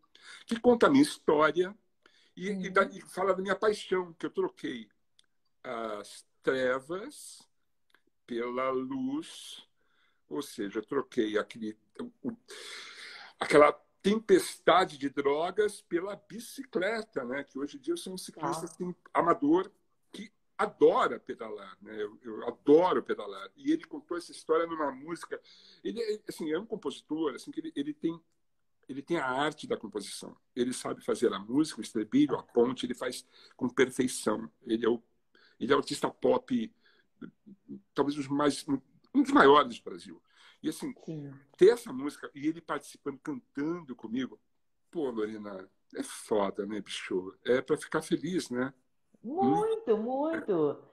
[0.45, 1.75] que conta a minha história
[2.35, 2.61] e, uhum.
[2.61, 4.89] e, da, e fala da minha paixão, que eu troquei
[5.63, 7.41] as trevas
[8.27, 9.65] pela luz,
[10.27, 11.77] ou seja, eu troquei aquele,
[12.21, 12.35] o,
[13.39, 13.71] aquela
[14.05, 17.43] tempestade de drogas pela bicicleta, né?
[17.43, 18.69] Que hoje em dia eu sou um ciclista ah.
[18.69, 19.71] assim, amador
[20.11, 22.03] que adora pedalar, né?
[22.03, 23.49] Eu, eu, adoro pedalar.
[23.57, 25.41] E ele contou essa história numa música.
[25.83, 28.21] Ele assim é um compositor, assim que ele, ele tem
[28.87, 30.37] ele tem a arte da composição.
[30.55, 33.25] Ele sabe fazer a música, o estribilho, a ponte, ele faz
[33.57, 34.47] com perfeição.
[34.61, 35.01] Ele é o
[35.59, 36.71] ele é o artista pop
[37.95, 38.63] talvez os mais
[39.15, 40.21] um dos maiores do Brasil.
[40.61, 41.33] E assim, Sim.
[41.57, 44.39] ter essa música e ele participando, cantando comigo,
[44.91, 47.33] pô, Lorena, é foda, né, bicho?
[47.45, 48.73] É para ficar feliz, né?
[49.23, 50.03] Muito, hum?
[50.03, 50.83] muito.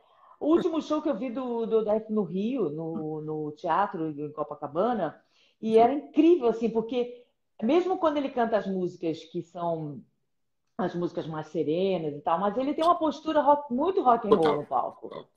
[0.40, 4.32] O último show que eu vi do, do Def no Rio, no, no teatro em
[4.32, 5.22] Copacabana,
[5.60, 7.24] e era incrível, assim, porque
[7.62, 10.02] mesmo quando ele canta as músicas que são
[10.76, 14.36] as músicas mais serenas e tal, mas ele tem uma postura rock, muito rock and
[14.36, 15.28] roll no palco.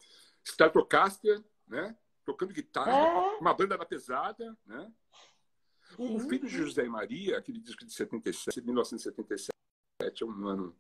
[0.44, 1.96] Stratocaster, né?
[2.26, 3.38] Tocando guitarra, é.
[3.40, 4.92] uma banda da pesada, né?
[5.98, 9.54] O filho de José e Maria, aquele disco de 77, 1977,
[10.22, 10.76] é um ano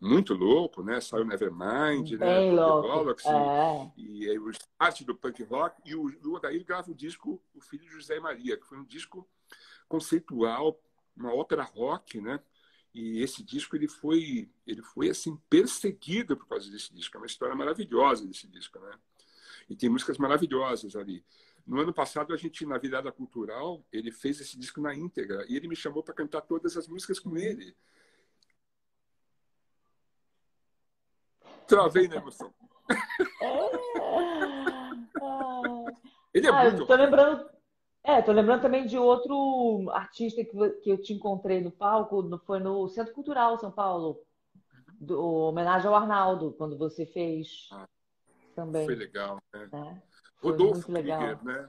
[0.00, 1.00] muito louco, né?
[1.00, 2.18] Saiu Nevermind, né?
[2.18, 2.62] Bem né?
[2.62, 3.10] louco.
[3.26, 3.92] É.
[3.96, 5.82] E aí o start do punk rock.
[5.84, 8.78] E o, o Odair grava o disco O Filho de José e Maria, que foi
[8.78, 9.28] um disco
[9.88, 10.80] conceitual,
[11.16, 12.40] uma ópera rock, né?
[12.94, 17.16] E esse disco ele foi, ele foi assim perseguido por causa desse disco.
[17.16, 18.98] É uma história maravilhosa desse disco, né?
[19.68, 21.24] E tem músicas maravilhosas ali.
[21.66, 25.44] No ano passado, a gente, na virada cultural, ele fez esse disco na íntegra.
[25.48, 27.76] E ele me chamou para cantar todas as músicas com ele.
[31.66, 32.54] Travei na emoção.
[36.32, 36.86] ele é ah, muito.
[36.86, 37.50] Tô lembrando,
[38.02, 42.58] é, tô lembrando também de outro artista que, que eu te encontrei no palco, foi
[42.60, 44.18] no Centro Cultural São Paulo,
[44.98, 47.86] do homenagem ao Arnaldo, quando você fez ah,
[48.58, 48.84] também.
[48.84, 49.68] Foi legal, né?
[49.72, 50.02] É,
[50.36, 51.68] foi Rodolfo Krieger, né?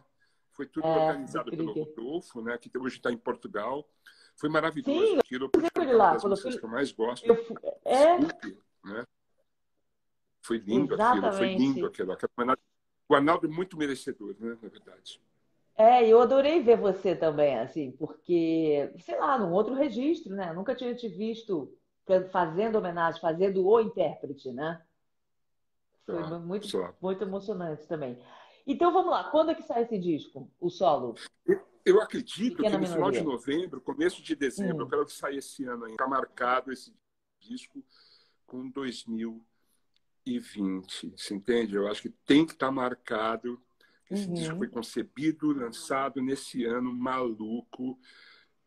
[0.53, 2.57] Foi tudo é, organizado pelo Rodolfo, né?
[2.57, 3.87] Que hoje está em Portugal.
[4.35, 5.51] Foi maravilhoso Sim, aquilo.
[5.53, 7.25] Eu lá, das músicas que eu mais gosto.
[7.25, 7.55] Eu fui...
[7.85, 8.17] É...
[8.17, 9.03] Desculpe, né?
[10.41, 11.25] Foi lindo Exatamente.
[11.25, 12.17] aquilo, foi lindo aquilo.
[13.07, 14.57] O Arnaldo é muito merecedor, né?
[14.61, 15.21] Na verdade.
[15.77, 20.51] É, eu adorei ver você também, assim, porque, sei lá, num outro registro, né?
[20.51, 21.73] nunca tinha te visto
[22.31, 24.81] fazendo homenagem, fazendo o intérprete, né?
[26.11, 26.67] Foi ah, muito,
[27.01, 28.17] muito emocionante também.
[28.65, 31.15] Então vamos lá, quando é que sai esse disco, o solo?
[31.85, 34.81] Eu acredito Pequena que no final de novembro, começo de dezembro, hum.
[34.81, 35.95] eu quero que saia esse ano ainda.
[35.95, 36.93] Está marcado esse
[37.39, 37.83] disco
[38.45, 41.75] com 2020, você entende?
[41.75, 43.59] Eu acho que tem que estar tá marcado
[44.09, 44.33] esse uhum.
[44.33, 47.99] disco foi concebido, lançado nesse ano maluco,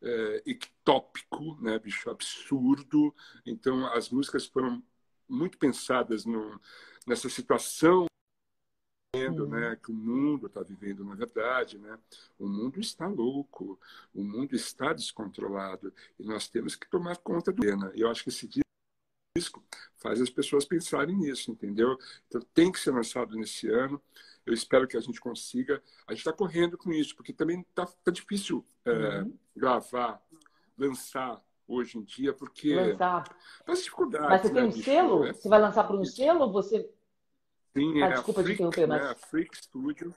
[0.01, 3.13] é, ectópico, né, bicho absurdo.
[3.45, 4.81] Então, as músicas foram
[5.27, 6.59] muito pensadas no,
[7.07, 8.07] nessa situação
[9.15, 9.47] uhum.
[9.47, 11.77] né, que o mundo está vivendo, na verdade.
[11.77, 11.97] Né?
[12.39, 13.79] O mundo está louco,
[14.13, 17.91] o mundo está descontrolado e nós temos que tomar conta do pena.
[17.95, 18.49] E eu acho que esse
[19.35, 19.63] disco
[19.97, 21.97] faz as pessoas pensarem nisso, entendeu?
[22.27, 24.01] Então, tem que ser lançado nesse ano.
[24.45, 25.81] Eu espero que a gente consiga.
[26.05, 29.37] A gente está correndo com isso, porque também está tá difícil é, uhum.
[29.55, 30.21] gravar,
[30.77, 32.75] lançar hoje em dia, porque.
[32.75, 33.23] Lançar.
[33.65, 34.29] As dificuldades.
[34.29, 34.83] Mas você né, tem um bicho?
[34.83, 35.25] selo?
[35.25, 35.33] É...
[35.33, 36.89] Você vai lançar por um selo ou você.
[37.75, 39.05] Sim, ah, é desculpa a Freak, te interromper, mas.
[39.05, 40.15] É a Freak Studio.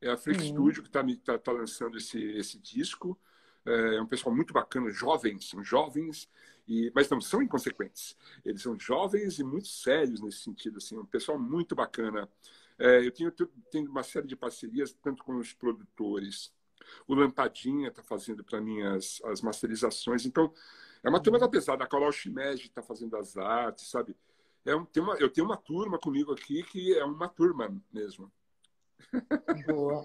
[0.00, 0.48] É a Freak uhum.
[0.48, 3.18] Studio que está tá, tá lançando esse, esse disco.
[3.66, 6.28] É um pessoal muito bacana, jovens, são jovens,
[6.68, 8.14] e, mas não são inconsequentes.
[8.44, 12.28] Eles são jovens e muito sérios nesse sentido, assim, um pessoal muito bacana.
[12.78, 13.32] É, eu tenho,
[13.70, 16.52] tenho uma série de parcerias, tanto com os produtores.
[17.06, 20.24] O Lampadinha está fazendo para mim as, as masterizações.
[20.26, 20.52] Então,
[21.02, 21.84] é uma turma da pesada.
[21.84, 24.16] A Carol Shimeji está fazendo as artes, sabe?
[24.64, 28.32] É um, tem uma, eu tenho uma turma comigo aqui que é uma turma mesmo.
[29.66, 30.04] Boa.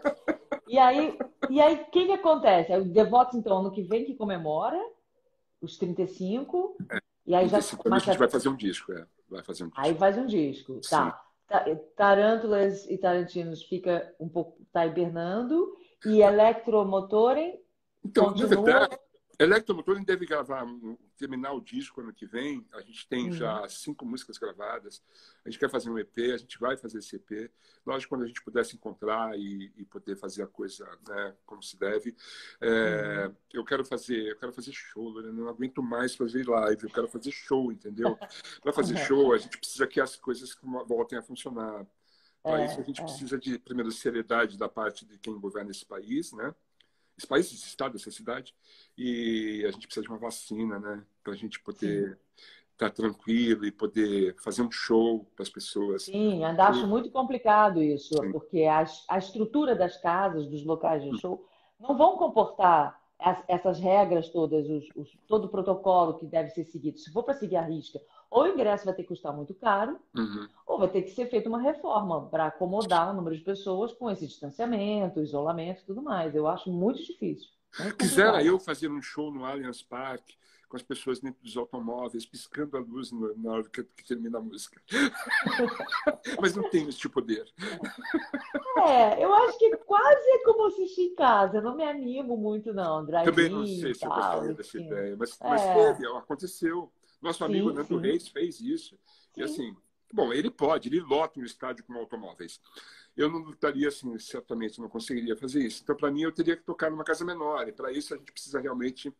[0.67, 1.17] E aí,
[1.49, 2.75] e aí, o que, que acontece?
[2.75, 4.79] O Devotos, então, ano que vem que comemora
[5.61, 6.77] os 35.
[6.91, 7.89] É, e aí 35 já.
[7.89, 9.05] Mas a gente vai fazer um disco, é.
[9.29, 9.81] Vai fazer um disco.
[9.81, 11.11] Aí faz um disco, tá.
[11.11, 11.29] Sim.
[11.95, 17.59] Tarântulas e Tarantinos fica um pouco, está hibernando, e Electromotorem
[18.03, 18.49] então, continua...
[18.49, 20.65] na verdade, deve gravar,
[21.17, 22.65] terminar o disco ano que vem.
[22.73, 23.31] A gente tem uhum.
[23.31, 25.01] já cinco músicas gravadas.
[25.45, 27.51] A gente quer fazer um EP, a gente vai fazer esse EP.
[27.85, 31.61] Lógico, quando a gente puder se encontrar e, e poder fazer a coisa né, como
[31.61, 32.15] se deve.
[32.59, 33.35] É, uhum.
[33.53, 35.31] Eu quero fazer, eu quero fazer show, né?
[35.31, 36.83] não aguento mais fazer live.
[36.83, 38.17] Eu quero fazer show, entendeu?
[38.61, 39.05] Para fazer uhum.
[39.05, 40.57] show, a gente precisa que as coisas
[40.87, 41.85] voltem a funcionar.
[42.49, 43.03] Para é, isso, a gente é.
[43.03, 46.53] precisa de, primeiro, seriedade da parte de quem governa esse país, né?
[47.19, 48.55] esse país, esse estado, essa cidade,
[48.97, 51.03] e a gente precisa de uma vacina, né?
[51.21, 52.17] Para a gente poder
[52.71, 56.03] estar tá tranquilo e poder fazer um show para as pessoas.
[56.03, 58.31] Sim, ainda acho muito complicado isso, Sim.
[58.31, 61.45] porque a, a estrutura das casas, dos locais de show,
[61.77, 62.97] não vão comportar
[63.49, 66.97] essas regras todas, os, os, todo o protocolo que deve ser seguido.
[66.99, 69.99] Se for para seguir a risca, ou o ingresso vai ter que custar muito caro,
[70.15, 70.47] uhum.
[70.67, 74.09] ou vai ter que ser feita uma reforma para acomodar o número de pessoas com
[74.09, 76.35] esse distanciamento, isolamento e tudo mais.
[76.35, 77.49] Eu acho muito difícil.
[77.97, 80.37] Quisera eu fazer um show no Allianz Parque
[80.69, 84.79] com as pessoas dentro dos automóveis, piscando a luz na hora que, termina a música.
[86.39, 87.51] Mas não tenho esse poder.
[88.77, 91.57] É, eu acho que quase é como assistir em casa.
[91.57, 93.03] Eu não me animo muito, não.
[93.03, 94.85] Drive Também não sei se eu gostaria dessa assim.
[94.85, 95.49] ideia, mas, é.
[95.49, 96.91] mas teve, aconteceu.
[97.21, 97.99] Nosso amigo sim, Nando sim.
[97.99, 98.97] Reis fez isso.
[99.33, 99.41] Sim.
[99.41, 99.75] E assim,
[100.13, 102.59] bom, ele pode, ele lota um estádio com automóveis.
[103.17, 105.81] Eu não lutaria assim, certamente não conseguiria fazer isso.
[105.83, 107.67] Então, para mim, eu teria que tocar numa casa menor.
[107.67, 109.13] E para isso, a gente precisa realmente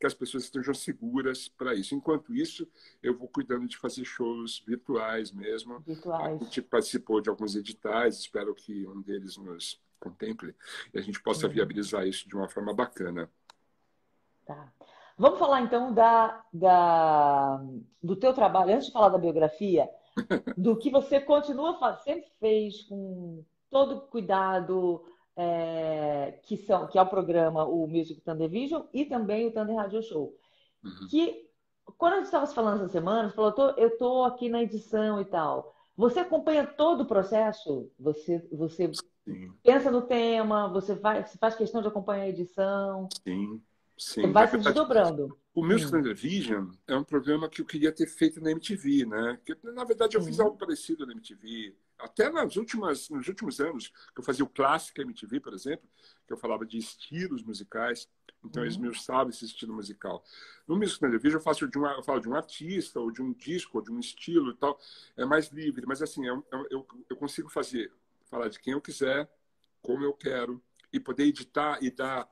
[0.00, 1.94] que as pessoas estejam seguras para isso.
[1.94, 2.66] Enquanto isso,
[3.00, 5.78] eu vou cuidando de fazer shows virtuais mesmo.
[5.80, 6.40] Virtuais.
[6.40, 10.54] A gente participou de alguns editais, espero que um deles nos contemple
[10.92, 13.30] e a gente possa viabilizar isso de uma forma bacana.
[14.44, 14.72] Tá.
[15.16, 17.62] Vamos falar então da, da,
[18.02, 19.88] do teu trabalho, antes de falar da biografia,
[20.56, 25.04] do que você continua fazendo, sempre fez com todo cuidado,
[25.36, 29.76] é, que, são, que é o programa, o Music Thunder Vision e também o Thunder
[29.76, 30.36] Radio Show.
[30.82, 31.08] Uhum.
[31.08, 31.48] Que
[31.98, 35.20] quando a gente estava falando essa semana, você falou, tô, eu estou aqui na edição
[35.20, 35.74] e tal.
[35.96, 37.90] Você acompanha todo o processo?
[37.98, 38.90] Você, você
[39.62, 43.08] pensa no tema, você, vai, você faz questão de acompanhar a edição?
[43.22, 43.62] Sim,
[44.04, 44.32] sim.
[44.32, 45.36] Vai se desdobrando.
[45.54, 46.02] O Music hum.
[46.02, 49.38] Television é um programa que eu queria ter feito na MTV, né?
[49.44, 51.74] Que, na verdade, eu fiz algo parecido na MTV.
[51.98, 55.88] Até nas últimas, nos últimos anos, que eu fazia o Clássico MTV, por exemplo,
[56.26, 58.08] que eu falava de estilos musicais.
[58.44, 60.22] Então, eles me sabem esse estilo musical.
[60.66, 63.32] No Music Television, eu, faço de uma, eu falo de um artista, ou de um
[63.32, 64.78] disco, ou de um estilo e tal.
[65.16, 67.90] É mais livre, mas assim, eu, é eu, eu consigo fazer,
[68.28, 69.30] falar de quem eu quiser,
[69.80, 70.60] como eu quero,
[70.92, 72.28] e poder editar e dar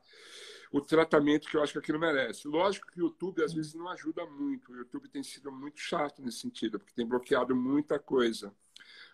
[0.72, 2.48] o tratamento que eu acho que aquilo merece.
[2.48, 4.72] Lógico que o YouTube às vezes não ajuda muito.
[4.72, 8.54] O YouTube tem sido muito chato nesse sentido, porque tem bloqueado muita coisa,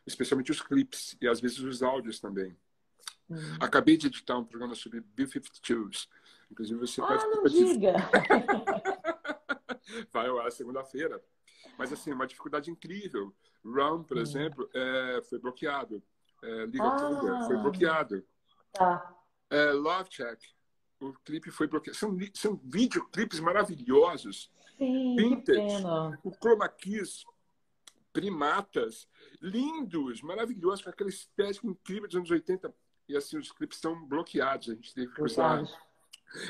[0.07, 2.57] especialmente os clipes e às vezes os áudios também.
[3.29, 3.37] Hum.
[3.61, 6.07] Acabei de editar um programa sobre B-52s
[6.51, 7.92] Inclusive, você ah, não diga!
[10.11, 11.23] Vai ao ar segunda-feira.
[11.77, 13.35] Mas, assim, uma dificuldade incrível.
[13.64, 14.21] Run, por hum.
[14.21, 16.03] exemplo, é, foi bloqueado.
[16.42, 18.25] É, Liga ah, foi bloqueado.
[18.73, 19.14] Tá.
[19.51, 20.40] É, Love Check,
[21.00, 21.96] o clipe foi bloqueado.
[21.96, 24.50] São, são videoclipes maravilhosos.
[24.76, 25.84] Sim, vintage.
[26.22, 27.24] O Chroma Keys,
[28.12, 29.08] primatas,
[29.40, 32.72] lindos, maravilhosos, com aquela estética incrível dos anos 80.
[33.08, 34.68] E assim, os clipes estão bloqueados.
[34.68, 35.64] A gente teve que usar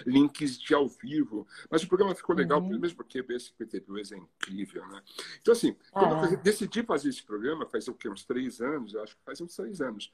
[0.07, 1.47] links de ao vivo.
[1.71, 2.79] Mas o programa ficou legal, uhum.
[2.79, 5.03] mesmo porque o B52 é incrível, né?
[5.41, 8.09] Então, assim, quando ah, eu decidi fazer esse programa, faz o quê?
[8.09, 10.13] Uns três anos, acho que faz uns três anos.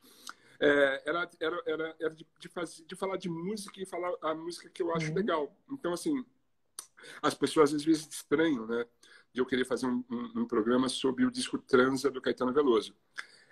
[0.64, 4.34] É, era era, era, era de, de, fazer, de falar de música e falar a
[4.34, 5.14] música que eu acho uhum.
[5.14, 5.56] legal.
[5.70, 6.24] Então, assim,
[7.22, 8.86] as pessoas às vezes estranham, né?
[9.32, 12.96] De eu querer fazer um, um, um programa sobre o disco Transa do Caetano Veloso.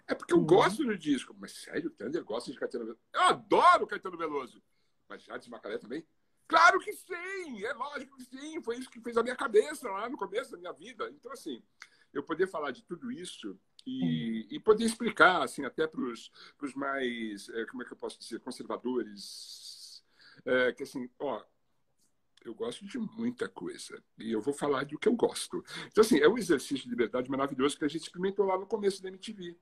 [0.07, 0.46] É porque eu uhum.
[0.46, 1.37] gosto do disco.
[1.38, 3.03] Mas sério, o Thunder gosta de Caetano Veloso?
[3.12, 4.62] Eu adoro Caetano Veloso.
[5.09, 6.07] Mas Jades Macalé também?
[6.48, 7.64] Claro que sim!
[7.64, 8.62] É lógico que sim!
[8.62, 11.11] Foi isso que fez a minha cabeça lá no começo da minha vida.
[11.11, 11.62] Então, assim,
[12.12, 16.30] eu poder falar de tudo isso e, e poder explicar, assim, até para os
[16.74, 20.02] mais, é, como é que eu posso dizer, conservadores,
[20.44, 21.42] é, que assim, ó,
[22.44, 25.64] eu gosto de muita coisa e eu vou falar do que eu gosto.
[25.86, 29.02] Então, assim, é um exercício de liberdade maravilhoso que a gente experimentou lá no começo
[29.02, 29.56] da MTV.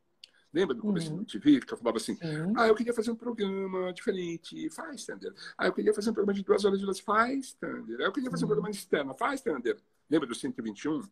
[0.53, 1.19] Lembra do começo uhum.
[1.19, 2.55] do TV, que eu falava assim, uhum.
[2.57, 5.33] ah, eu queria fazer um programa diferente, faz, Thunder.
[5.57, 8.01] Ah, eu queria fazer um programa de duas horas de duração, faz, Thunder.
[8.01, 8.47] Ah, eu queria fazer uhum.
[8.47, 9.79] um programa externo, faz, Thunder.
[10.09, 11.09] Lembra do 121?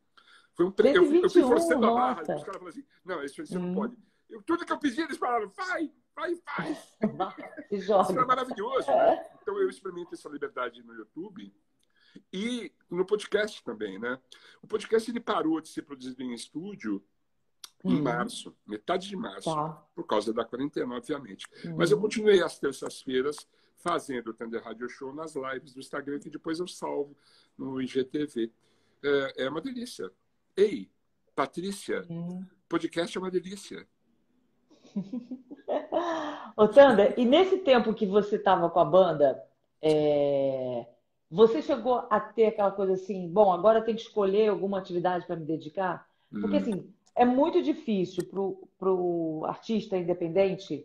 [0.58, 0.92] Foi um tre...
[0.92, 3.68] 121, eu, eu fui forçando a barra, os caras falaram assim, não, esse você não
[3.68, 3.74] uhum.
[3.76, 3.96] pode.
[4.28, 6.96] Eu, tudo que eu pedi, eles falaram, vai, vai, faz.
[7.70, 8.88] Isso é maravilhoso.
[8.88, 9.30] Né?
[9.40, 11.54] Então eu experimento essa liberdade no YouTube
[12.32, 14.20] e no podcast também, né?
[14.60, 17.04] O podcast ele parou de ser produzido em estúdio
[17.84, 18.02] em uhum.
[18.02, 19.86] março, metade de março, tá.
[19.94, 21.46] por causa da quarentena, obviamente.
[21.64, 21.76] Uhum.
[21.76, 23.36] Mas eu continuei às terças-feiras
[23.76, 27.16] fazendo o Thunder Radio Show nas lives do Instagram, que depois eu salvo
[27.56, 28.52] no IGTV.
[29.04, 30.10] É, é uma delícia.
[30.58, 30.90] Ei,
[31.36, 32.44] Patrícia, uhum.
[32.68, 33.86] podcast é uma delícia.
[36.56, 39.40] Ô, Thunder, e nesse tempo que você estava com a banda,
[39.80, 40.84] é...
[41.30, 45.36] você chegou a ter aquela coisa assim, bom, agora tem que escolher alguma atividade para
[45.36, 46.08] me dedicar?
[46.28, 46.60] Porque, hum.
[46.60, 50.84] assim, é muito difícil para o artista independente,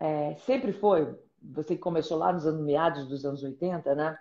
[0.00, 4.18] é, sempre foi, você que começou lá nos anos meados dos anos 80, né?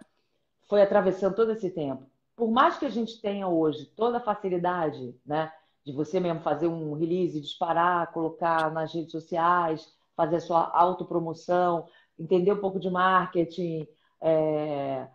[0.69, 2.07] Foi atravessando todo esse tempo.
[2.37, 5.51] Por mais que a gente tenha hoje toda a facilidade, né?
[5.83, 11.87] De você mesmo fazer um release, disparar, colocar nas redes sociais, fazer a sua autopromoção,
[12.17, 13.87] entender um pouco de marketing,
[14.21, 15.07] é,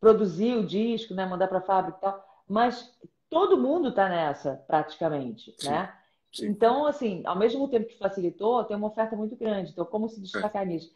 [0.00, 1.24] produzir o disco, né?
[1.24, 2.24] Mandar para a fábrica e tal.
[2.48, 2.98] Mas
[3.28, 5.68] todo mundo está nessa, praticamente, Sim.
[5.68, 5.94] né?
[6.32, 6.46] Sim.
[6.48, 9.70] Então, assim, ao mesmo tempo que facilitou, tem uma oferta muito grande.
[9.70, 10.66] Então, como se destacar é.
[10.66, 10.92] nisso?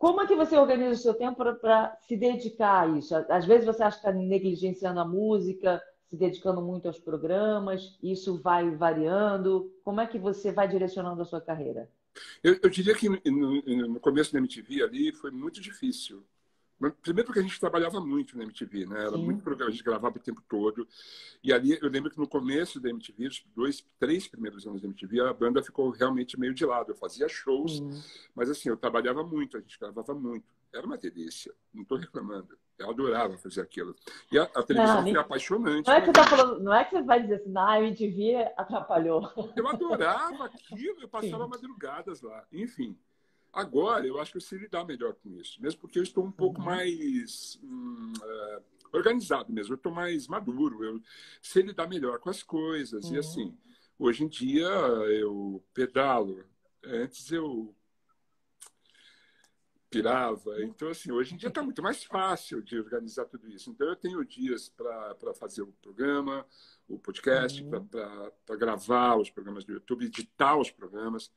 [0.00, 3.14] Como é que você organiza o seu tempo para se dedicar a isso?
[3.28, 5.78] Às vezes você acha que está negligenciando a música,
[6.08, 9.70] se dedicando muito aos programas, isso vai variando.
[9.84, 11.86] Como é que você vai direcionando a sua carreira?
[12.42, 16.24] Eu, eu diria que no, no, começo da MTV ali foi muito difícil,
[17.02, 19.00] Primeiro porque a gente trabalhava muito na MTV, né?
[19.00, 19.24] Era Sim.
[19.24, 20.88] muito programa, a gente gravava o tempo todo.
[21.44, 24.88] E ali eu lembro que no começo da MTV, os dois, três primeiros anos da
[24.88, 26.92] MTV, a banda ficou realmente meio de lado.
[26.92, 27.82] Eu fazia shows,
[28.34, 30.44] mas assim, eu trabalhava muito, a gente gravava muito.
[30.72, 32.56] Era uma delícia, não estou reclamando.
[32.78, 33.94] Eu adorava fazer aquilo.
[34.32, 35.86] E a, a televisão não, foi apaixonante.
[35.86, 37.82] Não é, que você tá falando, não é que você vai dizer assim, na a
[37.82, 39.30] MTV atrapalhou.
[39.54, 41.50] Eu adorava aquilo, eu passava Sim.
[41.50, 42.46] madrugadas lá.
[42.50, 42.96] Enfim.
[43.52, 46.30] Agora, eu acho que eu sei lidar melhor com isso, mesmo porque eu estou um
[46.30, 46.66] pouco uhum.
[46.66, 51.02] mais hum, uh, organizado mesmo, eu estou mais maduro, eu
[51.42, 53.06] sei lidar melhor com as coisas.
[53.06, 53.14] Uhum.
[53.14, 53.58] E assim,
[53.98, 56.44] hoje em dia eu pedalo.
[56.82, 57.74] Antes eu
[59.90, 60.62] pirava.
[60.62, 63.68] Então, assim, hoje em dia está muito mais fácil de organizar tudo isso.
[63.68, 66.46] Então, eu tenho dias para fazer o programa,
[66.88, 67.84] o podcast, uhum.
[68.46, 71.30] para gravar os programas do YouTube, editar os programas.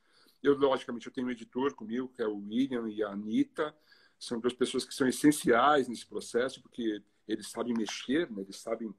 [0.44, 3.74] Eu, logicamente, eu tenho um editor comigo, que é o William e a Anitta.
[4.18, 8.42] São duas pessoas que são essenciais nesse processo, porque eles sabem mexer, né?
[8.42, 8.94] eles sabem.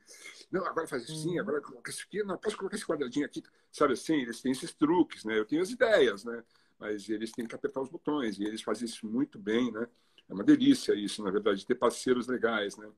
[0.51, 1.41] Não, agora faz assim, uhum.
[1.41, 3.43] agora coloca isso aqui, não, posso colocar esse quadradinho aqui.
[3.71, 5.37] Sabe assim, eles têm esses truques, né?
[5.37, 6.43] Eu tenho as ideias, né?
[6.79, 9.87] Mas eles têm que apertar os botões, e eles fazem isso muito bem, né?
[10.27, 12.91] É uma delícia isso, na verdade, ter parceiros legais, né?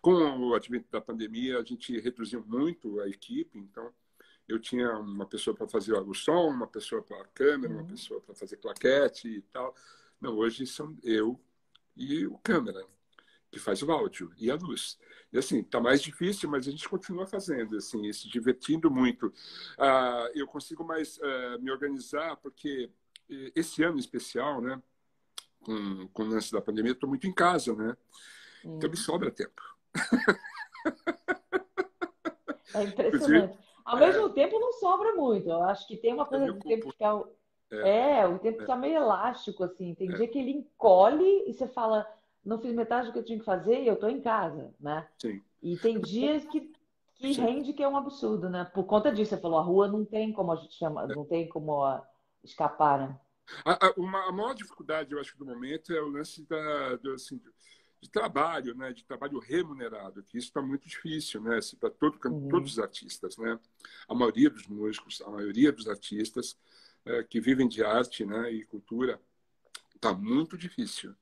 [0.00, 3.92] Com o advento da pandemia, a gente reduziu muito a equipe, então
[4.48, 7.80] eu tinha uma pessoa para fazer o som, uma pessoa para a câmera, uhum.
[7.80, 9.74] uma pessoa para fazer plaquete e tal.
[10.20, 11.40] Não, hoje são eu
[11.96, 12.84] e o câmera
[13.50, 14.98] que faz o áudio e a luz.
[15.30, 19.32] E assim, tá mais difícil, mas a gente continua fazendo, assim, se divertindo muito.
[19.78, 22.90] Ah, eu consigo mais ah, me organizar porque
[23.54, 24.82] esse ano especial, né,
[25.60, 27.96] com, com o lance da pandemia, eu estou muito em casa, né?
[28.64, 28.76] Hum.
[28.76, 29.62] Então me sobra tempo.
[32.74, 33.58] É impressionante.
[33.92, 34.32] Ao mesmo é...
[34.32, 35.50] tempo não sobra muito.
[35.50, 37.22] Eu acho que tem uma coisa é do tempo que ficar...
[37.70, 38.78] É, é, o tempo está é.
[38.78, 39.94] meio elástico, assim.
[39.94, 40.14] Tem é.
[40.14, 42.06] dia que ele encolhe e você fala,
[42.44, 45.06] não fiz metade do que eu tinha que fazer e eu estou em casa, né?
[45.18, 45.42] Sim.
[45.62, 46.72] E tem dias que,
[47.14, 48.64] que rende que é um absurdo, né?
[48.74, 51.48] Por conta disso, você falou, a rua não tem como a gente chama, não tem
[51.48, 51.82] como
[52.42, 53.20] escapar, né?
[53.64, 57.12] A, a, uma, a maior dificuldade, eu acho, do momento é o lance da, do,
[57.12, 57.40] assim,
[58.02, 58.92] de trabalho, né?
[58.92, 61.60] De trabalho remunerado, que isso está muito difícil, né?
[61.78, 62.48] Para todo, uhum.
[62.48, 63.58] todos os artistas, né?
[64.08, 66.58] A maioria dos músicos, a maioria dos artistas
[67.06, 68.52] é, que vivem de arte, né?
[68.52, 69.20] E cultura,
[69.94, 71.14] está muito difícil.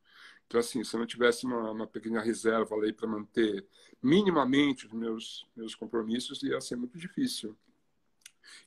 [0.46, 3.64] Então, assim, se eu não tivesse uma, uma pequena reserva aí para manter
[4.02, 7.54] minimamente os meus, meus compromissos, ia ser muito difícil.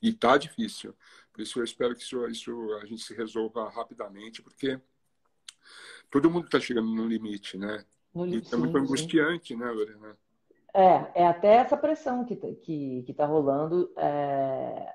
[0.00, 0.94] E está difícil.
[1.32, 4.80] Por isso eu espero que isso, isso a gente se resolva rapidamente, porque
[6.08, 7.84] todo mundo está chegando no limite, né?
[8.14, 10.16] No é muito angustiante, né, Lorena?
[10.72, 14.94] É, é até essa pressão que está que, que tá rolando é,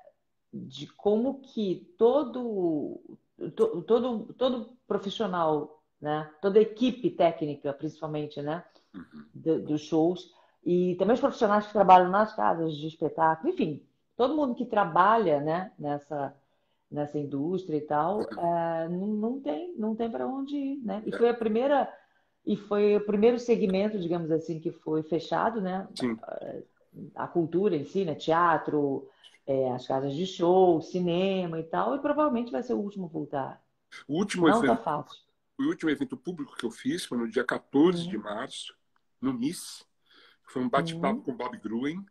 [0.52, 3.00] de como que todo,
[3.54, 6.30] to, todo, todo profissional né?
[6.40, 8.64] Toda equipe técnica, principalmente, né?
[8.92, 9.62] Uhum.
[9.62, 14.56] dos shows e também os profissionais que trabalham nas casas de espetáculo, enfim, todo mundo
[14.56, 15.72] que trabalha, né?
[15.78, 16.34] Nessa
[16.90, 18.40] nessa indústria e tal, uhum.
[18.44, 21.02] é, não, não tem não tem para onde ir, né?
[21.06, 21.16] E é.
[21.16, 21.92] foi a primeira
[22.46, 25.88] e foi o primeiro segmento, digamos assim, que foi fechado, né?
[25.94, 26.16] Sim.
[27.14, 28.14] A, a cultura em si, né?
[28.14, 29.08] Teatro,
[29.46, 33.08] é, as casas de show, cinema e tal, e provavelmente vai ser o último a
[33.08, 33.62] voltar.
[34.06, 35.30] O último não tá fácil
[35.64, 38.10] o último evento público que eu fiz foi no dia 14 uhum.
[38.10, 38.74] de março,
[39.20, 39.86] no MIS.
[40.48, 41.22] Foi um bate-papo uhum.
[41.22, 42.04] com Bob Gruen.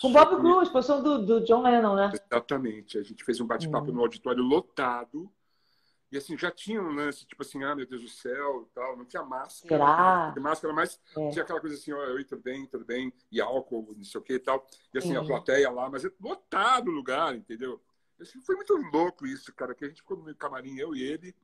[0.00, 2.12] Com Bob Gruen, exposição do, do John Lennon, né?
[2.12, 2.98] Exatamente.
[2.98, 3.94] A gente fez um bate-papo uhum.
[3.94, 5.30] no auditório lotado.
[6.10, 8.96] E assim, já tinha um lance, tipo assim, ah, meu Deus do céu e tal,
[8.96, 9.68] não tinha máscara.
[9.68, 10.32] Será?
[10.34, 11.30] Não máscara, mas é.
[11.30, 14.24] tinha aquela coisa assim, ó, oi, tudo bem, tudo bem, e álcool, não sei o
[14.24, 14.66] que e tal.
[14.94, 17.82] E assim, a plateia lá, mas é lotado o lugar, entendeu?
[18.18, 21.34] Assim, foi muito louco isso, cara, que a gente ficou no camarim, eu e ele,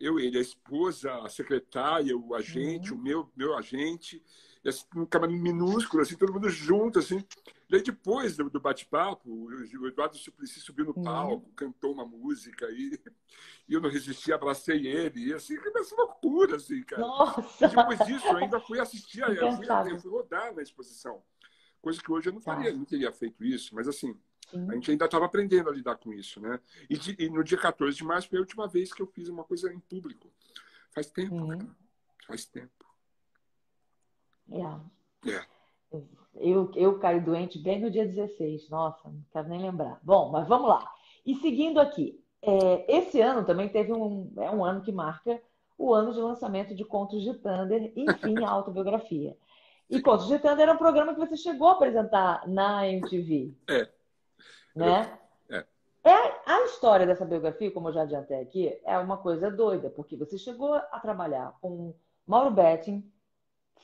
[0.00, 2.98] eu, ele, a esposa, a secretária, o agente, uhum.
[2.98, 4.20] o meu, meu agente,
[4.64, 7.24] e assim, um camarim minúsculo, assim, todo mundo junto, assim.
[7.68, 11.02] Daí depois do, do bate-papo, o Eduardo Suplicy subiu no uhum.
[11.02, 11.54] palco, uhum.
[11.54, 12.98] cantou uma música e,
[13.68, 17.02] e eu não resisti, abracei ele, e assim, começou loucura, assim, cara.
[17.02, 17.64] Nossa.
[17.64, 21.22] E depois disso, eu ainda fui assistir, eu fui, eu fui rodar na exposição.
[21.80, 24.16] Coisa que hoje eu não faria, não teria feito isso, mas assim,
[24.52, 24.70] Sim.
[24.70, 26.60] A gente ainda estava aprendendo a lidar com isso, né?
[26.90, 29.28] E, de, e, no dia 14 de março foi a última vez que eu fiz
[29.28, 30.30] uma coisa em público.
[30.90, 31.48] Faz tempo, uhum.
[31.48, 31.76] cara.
[32.26, 32.81] Faz tempo.
[34.52, 35.30] É.
[35.30, 35.42] é.
[36.34, 38.68] Eu, eu caí doente bem no dia 16.
[38.70, 40.00] Nossa, não quero nem lembrar.
[40.02, 40.90] Bom, mas vamos lá.
[41.24, 45.40] E seguindo aqui, é, esse ano também teve um, é um ano que marca
[45.78, 49.36] o ano de lançamento de Contos de Thunder, enfim, a autobiografia.
[49.88, 53.54] E Contos de Thunder era um programa que você chegou a apresentar na MTV.
[53.68, 53.88] É.
[54.74, 55.18] Né?
[55.50, 55.64] É.
[56.04, 56.40] é.
[56.46, 60.38] A história dessa biografia, como eu já adiantei aqui, é uma coisa doida, porque você
[60.38, 61.94] chegou a trabalhar com
[62.26, 63.08] Mauro Betting,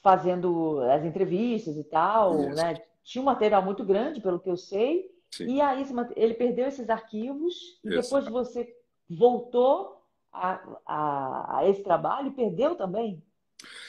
[0.03, 2.57] fazendo as entrevistas e tal, Isso.
[2.57, 2.83] né?
[3.05, 5.47] Tinha um material muito grande, pelo que eu sei, Sim.
[5.47, 5.85] e aí
[6.17, 8.03] ele perdeu esses arquivos, e Isso.
[8.03, 8.75] depois você
[9.09, 13.23] voltou a, a, a esse trabalho e perdeu também?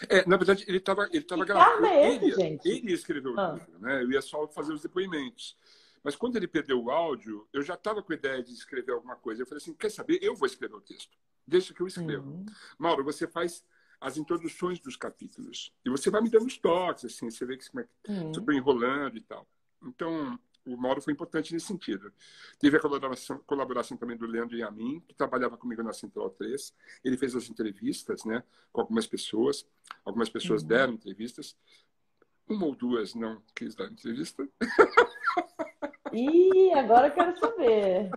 [0.07, 1.85] É, na verdade, ele estava ele tava gravando.
[1.85, 2.67] É esse, ele, gente?
[2.67, 3.51] ele escreveu o ah.
[3.53, 4.01] livro, né?
[4.01, 5.55] Eu ia só fazer os depoimentos.
[6.03, 9.15] Mas quando ele perdeu o áudio, eu já estava com a ideia de escrever alguma
[9.15, 9.41] coisa.
[9.41, 10.19] Eu falei assim: quer saber?
[10.21, 11.15] Eu vou escrever o texto.
[11.45, 12.29] Deixa que eu escrevo.
[12.29, 12.45] Uhum.
[12.77, 13.63] Mauro, você faz
[13.99, 15.73] as introduções dos capítulos.
[15.85, 18.31] E você vai me dando os toques, assim, você vê que como é que uhum.
[18.31, 19.47] estou enrolando e tal.
[19.83, 22.13] Então, o Mauro foi importante nesse sentido.
[22.59, 26.73] Teve a colaboração, colaboração também do Leandro Yamin, que trabalhava comigo na Central 3.
[27.03, 29.65] Ele fez as entrevistas né, com algumas pessoas.
[30.05, 30.67] Algumas pessoas uhum.
[30.67, 31.55] deram entrevistas.
[32.47, 34.47] Uma ou duas não quis dar entrevista.
[36.13, 38.09] Ih, agora eu quero saber.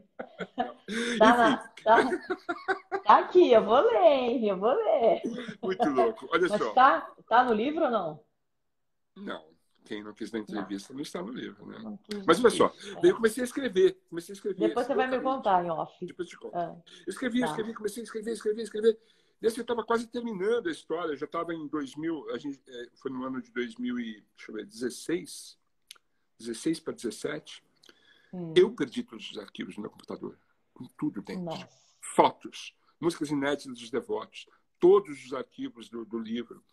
[1.19, 1.97] Tá, na, tá,
[3.05, 4.49] tá, aqui, eu vou ler, hein?
[4.49, 5.23] Eu vou ler.
[5.63, 6.29] Muito louco.
[6.31, 6.73] Olha Mas só.
[6.73, 8.25] Tá, tá no livro ou não?
[9.17, 9.53] Não.
[9.85, 11.99] Quem não quis dar entrevista não, não está no livro, né?
[12.27, 13.01] Mas olha só, é.
[13.01, 14.01] daí eu comecei a escrever.
[14.09, 14.69] Comecei a escrever.
[14.69, 16.07] Depois você vai me contar em off.
[16.07, 16.57] Depois te conto.
[16.57, 16.77] Ah.
[17.07, 17.47] Escrevi, tá.
[17.47, 18.99] escrevi, comecei a escrever, escrever, escrever.
[19.41, 22.87] Desse eu estava quase terminando a história, eu já estava em 2000, a gente, é,
[22.95, 25.59] foi no ano de 2016,
[26.39, 27.65] 16 para 17.
[28.33, 28.55] Hum.
[28.57, 30.39] Eu perdi todos os arquivos no meu computador,
[30.73, 31.45] com tudo dentro.
[31.45, 31.69] Nossa.
[32.01, 34.47] Fotos, músicas inéditas dos devotos,
[34.79, 36.65] todos os arquivos do, do livro.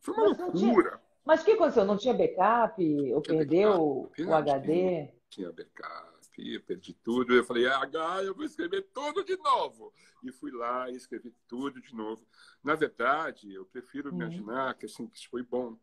[0.00, 1.00] Foi uma Mas loucura.
[1.24, 1.84] Mas o que aconteceu?
[1.84, 2.82] Não tinha backup?
[3.12, 4.22] Ou tinha perdeu backup.
[4.22, 5.08] o HD?
[5.28, 7.34] Tinha backup, eu perdi tudo.
[7.34, 9.92] Eu falei, ah, eu vou escrever tudo de novo.
[10.22, 12.26] E fui lá e escrevi tudo de novo.
[12.62, 14.16] Na verdade, eu prefiro uhum.
[14.16, 15.78] imaginar que, assim, que isso foi bom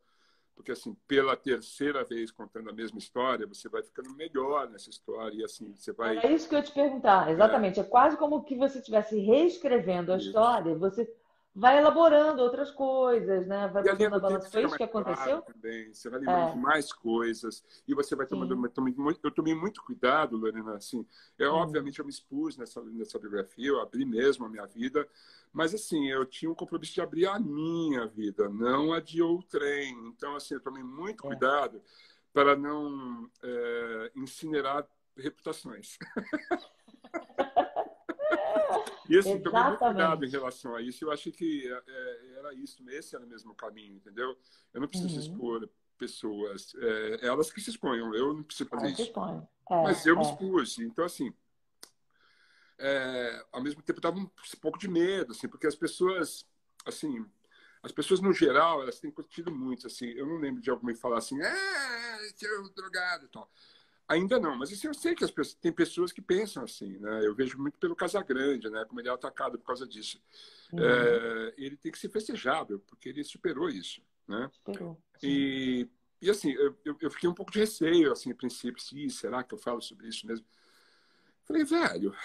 [0.58, 5.38] porque assim pela terceira vez contando a mesma história você vai ficando melhor nessa história
[5.38, 8.44] e assim você vai é isso que eu te perguntar exatamente é, é quase como
[8.44, 10.28] que você estivesse reescrevendo a isso.
[10.28, 11.10] história você
[11.58, 13.68] vai elaborando outras coisas, né?
[13.70, 14.48] Vai botando a balança.
[14.48, 15.42] Foi isso que aconteceu?
[15.42, 15.92] Também.
[15.92, 16.52] Você vai lembrando é.
[16.52, 18.54] de mais coisas e você vai tomando.
[19.24, 20.76] Eu tomei muito cuidado, Lorena.
[20.76, 21.04] Assim,
[21.38, 21.58] eu, hum.
[21.58, 25.08] obviamente, eu me expus nessa, nessa biografia, eu abri mesmo a minha vida,
[25.52, 29.98] mas assim, eu tinha um compromisso de abrir a minha vida, não a de outrem.
[30.10, 31.28] Então, assim, eu tomei muito é.
[31.28, 31.82] cuidado
[32.32, 34.88] para não é, incinerar
[35.18, 35.98] reputações.
[39.10, 41.06] E assim, tomei muito cuidado em relação a isso.
[41.06, 44.38] Eu achei que é, é, era isso, esse era o mesmo caminho, entendeu?
[44.74, 45.20] Eu não preciso uhum.
[45.20, 49.02] expor pessoas, é, elas que se exponham, eu não preciso fazer isso.
[49.02, 49.14] É,
[49.70, 50.30] Mas eu me é.
[50.30, 50.78] expus.
[50.80, 51.34] Então, assim,
[53.52, 54.30] ao mesmo tempo, eu estava um
[54.62, 56.46] pouco de medo, assim, porque as pessoas,
[56.86, 57.26] assim,
[57.82, 60.08] as pessoas no geral, elas têm curtido muito, assim.
[60.10, 63.50] Eu não lembro de alguém falar assim, é um drogado e tal.
[64.08, 67.26] Ainda não, mas assim, eu sei que as pessoas, tem pessoas que pensam assim, né?
[67.26, 68.86] Eu vejo muito pelo Casagrande, né?
[68.86, 70.22] Como ele é atacado por causa disso.
[70.72, 70.80] Uhum.
[70.80, 74.50] É, ele tem que ser festejado, porque ele superou isso, né?
[74.54, 74.98] Superou.
[75.22, 75.90] E,
[76.22, 79.54] e assim, eu, eu fiquei um pouco de receio, assim, a princípio, se será que
[79.54, 80.46] eu falo sobre isso mesmo?
[81.44, 82.16] Falei, velho,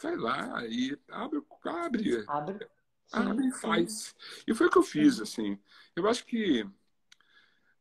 [0.00, 2.68] vai lá e abre, abre, abre,
[3.12, 4.14] abre e faz.
[4.46, 5.58] E foi o que eu fiz, assim.
[5.96, 6.64] Eu acho que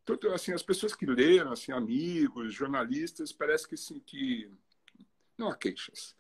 [0.06, 4.52] tudo, assim, as pessoas que leram, assim, amigos, jornalistas, parece que, assim, que
[5.38, 6.16] não há queixas.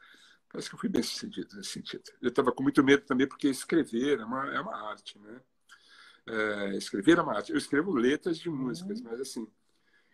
[0.49, 2.03] Parece que eu fui bem sucedido nesse sentido.
[2.21, 5.41] Eu estava com muito medo também, porque escrever é uma, é uma arte, né?
[6.25, 7.51] É, escrever é uma arte.
[7.51, 9.09] Eu escrevo letras de músicas, uhum.
[9.09, 9.47] mas, assim,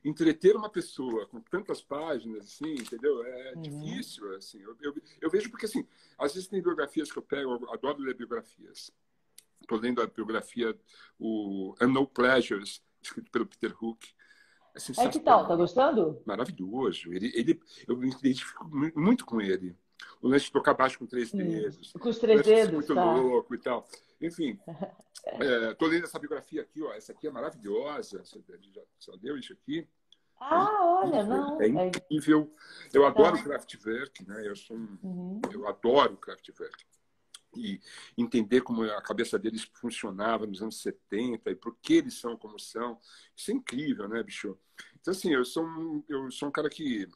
[0.04, 3.24] entreter uma pessoa com tantas páginas, assim, entendeu?
[3.24, 3.62] É uhum.
[3.62, 4.62] difícil, assim.
[4.62, 5.86] Eu, eu, eu, vejo porque, assim,
[6.18, 8.92] às vezes tem biografias que eu pego, eu adoro ler biografias.
[9.62, 10.76] Estou lendo a biografia,
[11.20, 14.08] o And No Pleasures, escrito pelo Peter Hook.
[14.76, 15.48] É, é que tal?
[15.48, 16.22] Tá gostando?
[16.26, 17.12] Maravilhoso.
[17.14, 19.76] Ele, ele, eu me identifico muito com ele.
[20.22, 21.92] O lance de tocar baixo com três dedos.
[21.94, 22.74] Com os três dedos.
[22.74, 23.14] Muito tá.
[23.14, 23.88] louco e tal.
[24.22, 24.60] Enfim,
[25.70, 26.82] estou é, lendo essa biografia aqui.
[26.82, 26.94] Ó.
[26.94, 28.24] Essa aqui é maravilhosa.
[28.24, 28.42] Você
[28.74, 29.88] já, já deu isso aqui?
[30.40, 31.62] Ah, olha, não.
[31.62, 32.54] É incrível.
[32.94, 33.44] Eu adoro.
[33.44, 34.48] Kraftwerk, né?
[34.48, 35.42] Eu, sou um, uhum.
[35.52, 36.86] eu adoro Kraftwerk
[37.56, 37.80] e
[38.18, 42.60] entender como a cabeça deles funcionava nos anos 70 e por que eles são como
[42.60, 43.00] são.
[43.36, 44.58] Isso é incrível, né, bicho?
[45.00, 47.08] Então, assim, eu sou um, eu sou um cara que.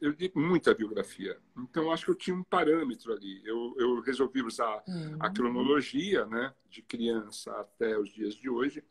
[0.00, 1.38] Eu li muita biografia.
[1.56, 3.40] Então, acho que eu tinha um parâmetro ali.
[3.44, 5.16] Eu, eu resolvi usar uhum.
[5.20, 8.82] a cronologia, né, de criança até os dias de hoje.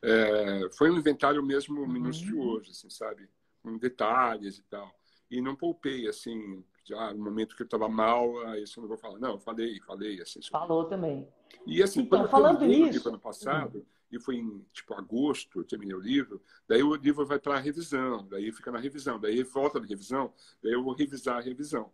[0.00, 1.88] É, foi um inventário mesmo uhum.
[1.88, 3.28] minucioso, assim, sabe?
[3.62, 4.94] Com detalhes e tal.
[5.28, 8.98] E não poupei, assim, já no momento que eu estava mal, isso eu não vou
[8.98, 9.18] falar.
[9.18, 10.20] Não, falei, falei.
[10.20, 11.28] Assim, Falou também.
[11.66, 13.08] E assim, então, quando falando eu nisso...
[13.08, 13.86] ano passado, uhum.
[14.12, 17.60] e foi em tipo agosto, eu terminei o livro, daí o livro vai para a
[17.60, 21.92] revisão, daí fica na revisão, daí volta na revisão, daí eu vou revisar a revisão.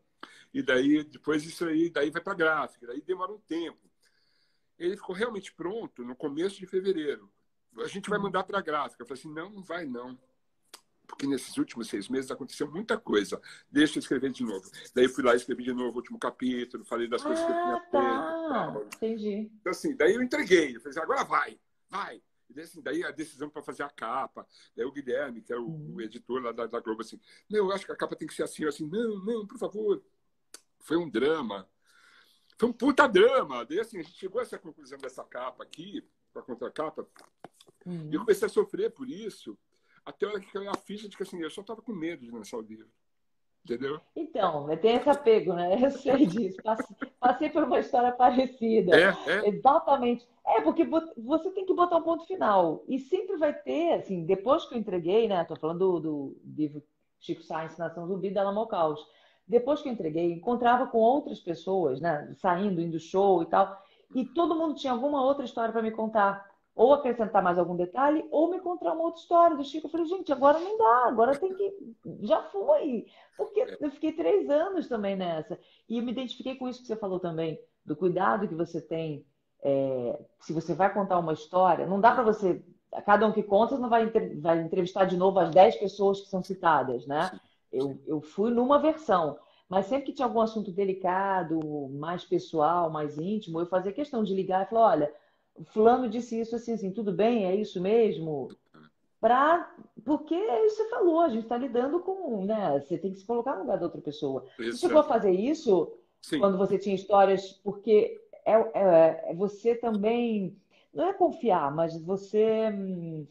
[0.53, 3.91] E daí, depois isso aí, daí vai para a gráfica, daí demora um tempo.
[4.79, 7.31] Ele ficou realmente pronto no começo de fevereiro.
[7.79, 8.25] A gente vai uhum.
[8.25, 9.03] mandar para a gráfica.
[9.03, 10.19] Eu falei assim, não, não vai não
[11.07, 13.41] porque nesses últimos seis meses aconteceu muita coisa.
[13.71, 14.69] Deixa eu escrever de novo.
[14.95, 17.53] Daí fui lá e escrevi de novo o último capítulo, falei das coisas ah, que
[17.53, 18.73] eu tinha tá.
[18.73, 18.97] feito.
[18.97, 19.51] Entendi.
[19.61, 20.77] Então, assim, daí eu entreguei.
[20.77, 22.23] Eu falei assim, agora vai, vai.
[22.49, 24.47] E daí, assim, daí a decisão para fazer a capa.
[24.75, 25.95] Daí o Guilherme, que é o, uhum.
[25.97, 28.35] o editor lá da, da, Globo, assim, não, eu acho que a capa tem que
[28.35, 28.65] ser assim.
[28.65, 30.03] Eu assim, não, não, por favor.
[30.81, 31.69] Foi um drama.
[32.59, 33.65] Foi um puta drama.
[33.65, 37.07] Daí, assim, a gente chegou a essa conclusão dessa capa aqui, com a contracapa,
[37.85, 38.11] uhum.
[38.11, 39.59] e eu comecei a sofrer por isso
[40.07, 42.25] Até a hora que caiu a ficha de que assim, eu só estava com medo
[42.25, 42.87] de lançar o livro.
[43.65, 44.01] Entendeu?
[44.15, 45.77] Então, tem esse apego, né?
[45.83, 46.63] Eu sei disso.
[46.63, 48.97] Passei, passei por uma história parecida.
[48.97, 49.49] É, é.
[49.49, 50.25] Exatamente.
[50.47, 50.85] É, porque
[51.17, 52.85] você tem que botar um ponto final.
[52.87, 55.43] E sempre vai ter, assim, depois que eu entreguei, né?
[55.43, 56.81] Tô falando do, do livro
[57.19, 59.05] Chico Sainz, Nação Zumbi, da Lama Caos.
[59.49, 62.33] Depois que eu entreguei, encontrava com outras pessoas, né?
[62.37, 63.77] Saindo, indo show e tal.
[64.15, 68.29] E todo mundo tinha alguma outra história para me contar ou acrescentar mais algum detalhe,
[68.31, 69.87] ou me encontrar uma outra história do Chico.
[69.87, 71.75] Eu falei, gente, agora não dá, agora tem que.
[72.21, 73.07] Já foi.
[73.35, 75.59] Porque eu fiquei três anos também nessa.
[75.89, 79.25] E eu me identifiquei com isso que você falou também, do cuidado que você tem.
[79.63, 82.63] É, se você vai contar uma história, não dá para você.
[83.07, 84.07] Cada um que conta, você não vai,
[84.39, 87.41] vai entrevistar de novo as dez pessoas que são citadas, né?
[87.73, 89.39] Eu, eu fui numa versão.
[89.67, 91.59] Mas sempre que tinha algum assunto delicado,
[91.89, 95.26] mais pessoal, mais íntimo, eu fazia questão de ligar e falar: olha
[95.67, 98.49] fulano disse isso assim, assim, tudo bem, é isso mesmo?
[99.21, 99.73] Pra...
[100.05, 102.81] Porque é você falou, a gente está lidando com, né?
[102.81, 104.45] Você tem que se colocar no lugar da outra pessoa.
[104.59, 104.73] Isso.
[104.73, 106.39] Você chegou a fazer isso Sim.
[106.39, 110.57] quando você tinha histórias, porque é, é, é, você também,
[110.95, 113.27] não é confiar, mas você hum,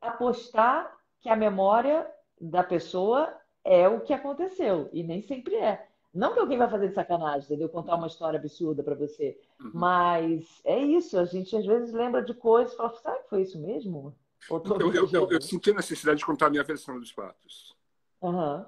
[0.00, 2.06] apostar que a memória
[2.40, 5.86] da pessoa é o que aconteceu, e nem sempre é.
[6.14, 7.68] Não que alguém vai fazer de sacanagem, entendeu?
[7.68, 9.36] Contar uma história absurda para você.
[9.60, 9.72] Uhum.
[9.74, 13.42] Mas é isso, a gente às vezes lembra de coisas e fala, sabe que foi
[13.42, 14.16] isso mesmo?
[14.48, 14.62] Eu,
[14.92, 17.74] eu, eu, eu, senti a necessidade de contar a minha versão dos fatos.
[18.22, 18.64] Uhum.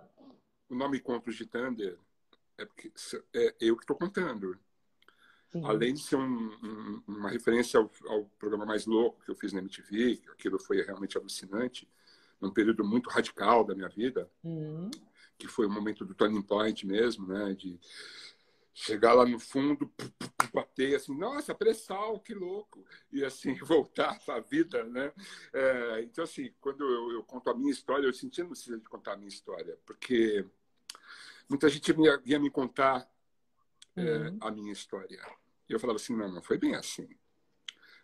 [0.71, 1.97] O nome Contos de Thunder
[2.59, 2.91] é, porque,
[3.35, 4.59] é eu que estou contando.
[5.53, 5.65] Sim.
[5.65, 9.53] Além de ser um, um, uma referência ao, ao, programa mais louco que eu fiz
[9.53, 11.89] na MTV, que aquilo foi realmente alucinante,
[12.41, 14.29] num período muito radical da minha vida.
[14.43, 14.91] Uhum
[15.39, 17.55] que foi o momento do turning point mesmo, né?
[17.55, 17.79] De
[18.73, 19.91] chegar lá no fundo,
[20.53, 25.13] bater assim, nossa, pressal, que louco, e assim voltar para a vida, né?
[25.53, 28.89] É, então assim, quando eu, eu, conto a minha história, eu senti a necessidade de
[28.89, 30.45] contar a minha história, porque
[31.49, 33.11] muita gente vinha, vinha me contar
[33.97, 34.39] é, uhum.
[34.43, 35.21] a minha história.
[35.69, 37.09] E eu falava assim, não, não foi bem assim.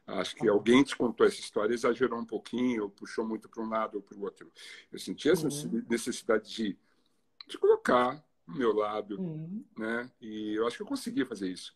[0.06, 3.96] Acho que alguém te contou essa história, exagerou um pouquinho, puxou muito para um lado
[3.96, 4.50] ou para o outro.
[4.90, 5.84] Eu senti essa uhum.
[5.88, 6.78] necessidade de
[7.52, 9.64] de colocar o meu lado, uhum.
[9.78, 10.10] né?
[10.20, 11.74] E eu acho que eu consegui fazer isso.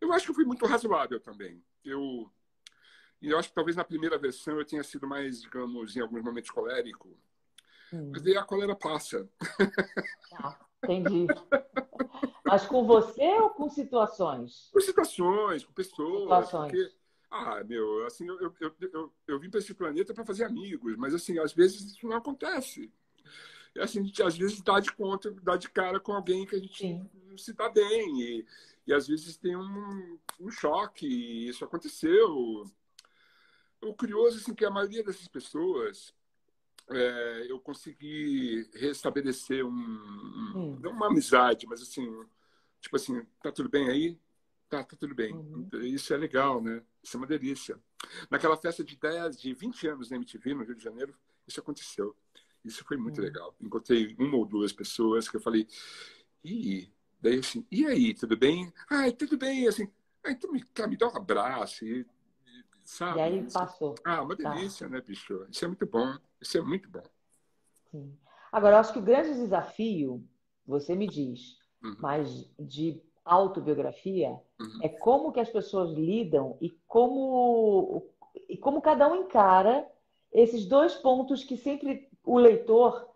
[0.00, 1.62] Eu acho que eu fui muito razoável também.
[1.84, 2.30] Eu
[3.20, 6.22] e eu acho que talvez na primeira versão eu tenha sido mais, digamos, em alguns
[6.22, 7.08] momentos colérico.
[7.92, 8.10] Uhum.
[8.12, 9.28] Mas daí a cólera passa.
[10.42, 11.26] Ah, entendi.
[12.44, 14.70] Mas com você ou com situações?
[14.72, 16.22] Com situações, com pessoas.
[16.22, 16.72] Situações.
[16.72, 16.94] Porque,
[17.30, 20.96] ah, meu, assim, eu, eu, eu, eu, eu vim para esse planeta para fazer amigos,
[20.96, 22.90] mas assim, às vezes isso não acontece
[23.78, 26.78] a gente às vezes dá de conta, dá de cara com alguém que a gente
[26.78, 27.08] Sim.
[27.26, 28.20] não se dá bem.
[28.20, 28.46] E,
[28.86, 32.64] e às vezes tem um, um choque, e isso aconteceu.
[33.82, 36.14] O curioso assim, que a maioria dessas pessoas
[36.88, 40.78] é, eu consegui restabelecer um, hum.
[40.82, 42.24] não uma amizade, mas assim,
[42.80, 44.18] tipo assim, tá tudo bem aí?
[44.68, 45.34] Tá, tá tudo bem.
[45.34, 45.68] Uhum.
[45.82, 46.80] Isso é legal, né?
[47.02, 47.76] Isso é uma delícia.
[48.30, 51.12] Naquela festa de 10, de 20 anos na MTV, no Rio de Janeiro,
[51.46, 52.14] isso aconteceu.
[52.64, 53.24] Isso foi muito hum.
[53.24, 53.54] legal.
[53.60, 55.66] Encontrei uma ou duas pessoas que eu falei,
[56.44, 56.90] e
[57.20, 58.72] daí assim, e aí, tudo bem?
[58.88, 59.88] Ah, tudo bem, assim,
[60.24, 62.06] ah, então me, tá, me dá um abraço, e,
[62.84, 63.18] sabe?
[63.18, 63.94] E aí passou.
[64.04, 64.54] Ah, uma tá.
[64.54, 64.94] delícia, tá.
[64.94, 65.46] né, bicho?
[65.50, 67.02] Isso é muito bom, isso é muito bom.
[67.90, 68.16] Sim.
[68.52, 70.24] Agora, eu acho que o grande desafio,
[70.66, 71.96] você me diz, uhum.
[72.00, 74.30] mas de autobiografia,
[74.60, 74.78] uhum.
[74.82, 78.06] é como que as pessoas lidam e como,
[78.48, 79.86] e como cada um encara
[80.32, 83.08] esses dois pontos que sempre o leitor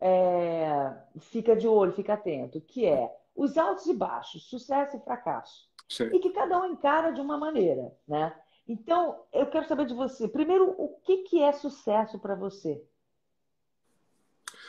[0.00, 5.68] é, fica de olho, fica atento, que é os altos e baixos, sucesso e fracasso.
[5.88, 6.04] Sim.
[6.14, 8.32] E que cada um encara de uma maneira, né?
[8.68, 12.80] Então, eu quero saber de você, primeiro, o que, que é sucesso para você?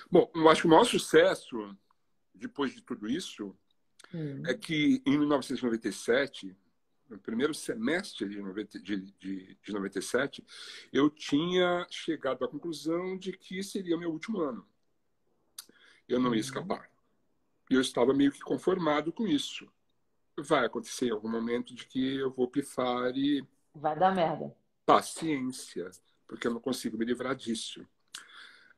[0.10, 1.78] Bom, eu acho que o maior sucesso,
[2.34, 3.56] depois de tudo isso,
[4.12, 4.41] hum.
[4.47, 6.58] é que em 1997,
[7.12, 10.43] no primeiro semestre de, 90, de, de, de 97,
[10.93, 14.66] eu tinha chegado à conclusão de que seria meu último ano.
[16.07, 16.39] Eu não ia uhum.
[16.39, 16.89] escapar.
[17.70, 19.70] E eu estava meio que conformado com isso.
[20.39, 23.45] Vai acontecer em algum momento de que eu vou pifar e.
[23.76, 24.55] Vai dar merda.
[24.86, 25.91] Paciência,
[26.28, 27.86] porque eu não consigo me livrar disso.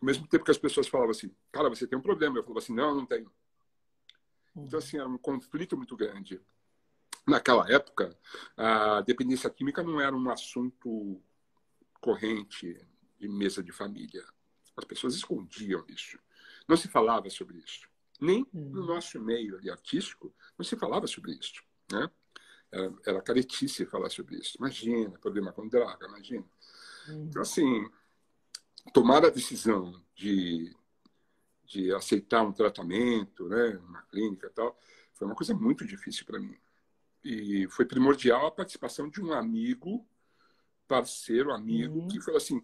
[0.01, 2.37] Ao mesmo tempo que as pessoas falavam assim, cara, você tem um problema.
[2.37, 3.31] Eu falava assim, não, não tenho.
[4.55, 6.41] Então, assim, era um conflito muito grande
[7.25, 8.17] naquela época,
[8.57, 11.21] a dependência química não era um assunto
[11.99, 12.85] corrente
[13.19, 14.23] de mesa de família.
[14.75, 16.19] As pessoas escondiam isso.
[16.67, 17.87] Não se falava sobre isso.
[18.19, 18.85] Nem no hum.
[18.85, 21.63] nosso meio artístico, não se falava sobre isso.
[21.91, 22.09] Né?
[22.71, 24.57] Era, era caretice falar sobre isso.
[24.57, 26.45] Imagina, problema com droga, imagina.
[27.09, 27.27] Hum.
[27.29, 27.89] Então, assim,
[28.93, 30.75] tomar a decisão de,
[31.65, 34.77] de aceitar um tratamento, né, uma clínica e tal,
[35.13, 36.57] foi uma coisa muito difícil para mim.
[37.23, 40.05] E foi primordial a participação de um amigo,
[40.87, 42.07] parceiro, amigo, uhum.
[42.07, 42.61] que falou assim: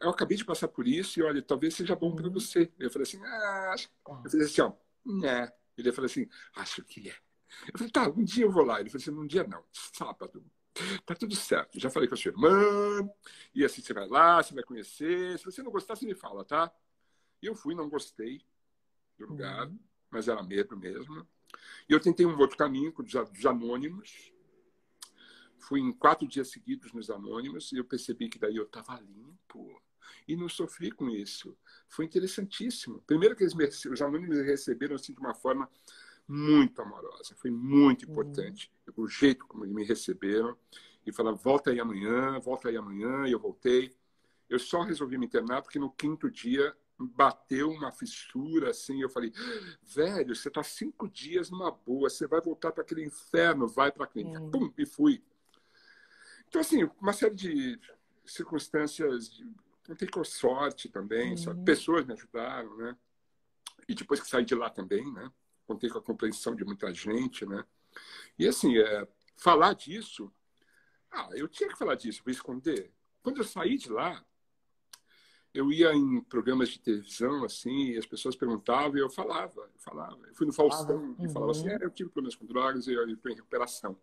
[0.00, 2.32] eu acabei de passar por isso e olha, talvez seja bom para uhum.
[2.32, 2.70] você.
[2.78, 3.88] Eu falei assim: ah, acho.
[4.04, 4.20] Tá.
[4.24, 4.72] Eu falei assim: ó,
[5.04, 5.52] né.
[5.76, 7.14] Ele falou assim: acho que é.
[7.72, 8.80] Eu falei: tá, um dia eu vou lá.
[8.80, 10.44] Ele falou assim: um dia não, sábado.
[11.04, 11.78] Tá tudo certo.
[11.78, 12.50] Já falei com a sua irmã.
[13.54, 15.38] E assim, você vai lá, você vai conhecer.
[15.38, 16.72] Se você não gostar, você me fala, tá?
[17.42, 18.42] E eu fui, não gostei
[19.18, 19.78] do lugar, uhum.
[20.10, 21.26] mas era medo mesmo.
[21.88, 24.32] E eu tentei um outro caminho com os anônimos.
[25.58, 29.80] Fui em quatro dias seguidos nos anônimos e eu percebi que daí eu estava limpo.
[30.26, 31.56] E não sofri com isso.
[31.88, 33.02] Foi interessantíssimo.
[33.06, 35.68] Primeiro que eles me, os anônimos me receberam assim, de uma forma
[36.26, 37.34] muito amorosa.
[37.36, 38.70] Foi muito importante.
[38.88, 39.04] Uhum.
[39.04, 40.56] O jeito como eles me receberam.
[41.04, 43.26] E falaram, volta aí amanhã, volta aí amanhã.
[43.26, 43.94] E eu voltei.
[44.48, 46.76] Eu só resolvi me internar porque no quinto dia
[47.06, 49.00] bateu uma fissura assim.
[49.00, 49.32] Eu falei,
[49.82, 54.04] velho, você está cinco dias numa boa, você vai voltar para aquele inferno, vai para
[54.04, 54.40] a clínica.
[54.40, 54.50] Uhum.
[54.50, 55.22] Pum, e fui.
[56.48, 57.80] Então, assim, uma série de
[58.26, 59.50] circunstâncias, de,
[59.86, 61.64] contei com sorte também, sabe?
[61.64, 62.96] pessoas me ajudaram, né?
[63.88, 65.30] E depois que saí de lá também, né?
[65.66, 67.64] Contei com a compreensão de muita gente, né?
[68.38, 70.32] E assim, é, falar disso,
[71.10, 72.92] ah, eu tinha que falar disso, vou esconder.
[73.22, 74.24] Quando eu saí de lá,
[75.54, 79.78] eu ia em programas de televisão, assim, e as pessoas perguntavam e eu falava, eu
[79.78, 80.18] falava.
[80.26, 81.16] Eu fui no Faustão uhum.
[81.20, 83.96] e falava assim, é, eu tive problemas com drogas e eu estou em recuperação.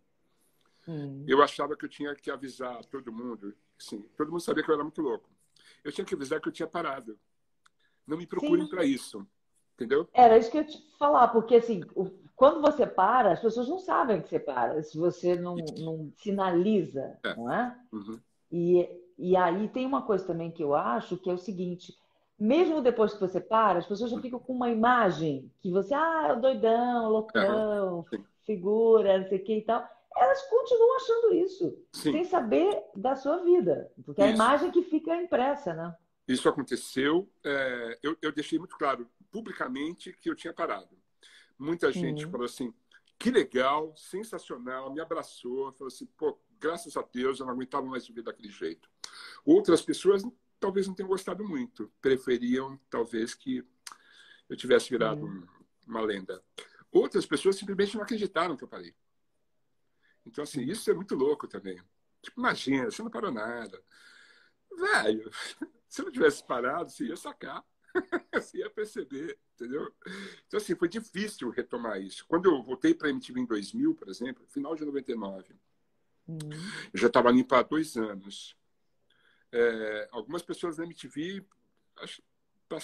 [0.86, 1.24] Uhum.
[1.26, 4.74] Eu achava que eu tinha que avisar todo mundo, sim, todo mundo sabia que eu
[4.74, 5.28] era muito louco.
[5.82, 7.18] Eu tinha que avisar que eu tinha parado.
[8.06, 9.26] Não me procurem para isso,
[9.74, 10.08] entendeu?
[10.12, 11.80] Era isso que eu ia te falar, porque assim,
[12.36, 17.18] quando você para, as pessoas não sabem que você para, se você não, não sinaliza,
[17.24, 17.36] é.
[17.36, 17.76] não é?
[17.92, 18.20] Uhum.
[18.50, 18.88] E
[19.20, 21.94] e aí tem uma coisa também que eu acho que é o seguinte:
[22.38, 26.28] mesmo depois que você para, as pessoas já ficam com uma imagem que você, ah,
[26.30, 28.06] é doidão, loucão,
[28.46, 29.86] figura, não sei o que e tal.
[30.16, 32.12] Elas continuam achando isso, Sim.
[32.12, 35.94] sem saber da sua vida, porque é a imagem que fica impressa, né?
[36.26, 37.28] Isso aconteceu.
[37.44, 40.96] É, eu, eu, deixei muito claro publicamente que eu tinha parado.
[41.58, 42.72] Muita gente falou assim:
[43.18, 48.06] que legal, sensacional, me abraçou, falou assim, pô, graças a Deus, eu não aguentava mais
[48.06, 48.89] viver daquele jeito.
[49.44, 50.22] Outras pessoas
[50.58, 53.64] talvez não tenham gostado muito, preferiam talvez que
[54.48, 55.46] eu tivesse virado hum.
[55.86, 56.42] uma lenda.
[56.92, 58.94] Outras pessoas simplesmente não acreditaram que eu parei.
[60.26, 61.80] Então, assim, isso é muito louco também.
[62.20, 63.82] Tipo, imagina, você não parou nada.
[64.76, 65.30] Velho,
[65.88, 67.64] se não tivesse parado, você ia sacar.
[68.34, 69.92] você ia perceber, entendeu?
[70.46, 72.24] Então, assim, foi difícil retomar isso.
[72.26, 75.56] Quando eu voltei para a MTV em 2000, por exemplo, final de 99,
[76.30, 76.50] Uhum.
[76.92, 78.56] Eu já estava limpo há dois anos.
[79.52, 81.44] É, algumas pessoas da MTV
[81.98, 82.22] acho,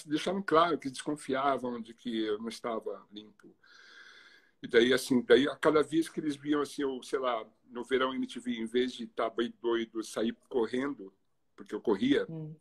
[0.07, 3.55] deixaram claro que desconfiavam de que eu não estava limpo.
[4.63, 7.85] E daí, assim, daí a cada vez que eles viam, assim, eu, sei lá, no
[7.85, 11.13] verão MTV, em vez de estar tá bem doido, sair correndo,
[11.55, 12.55] porque eu corria, uhum.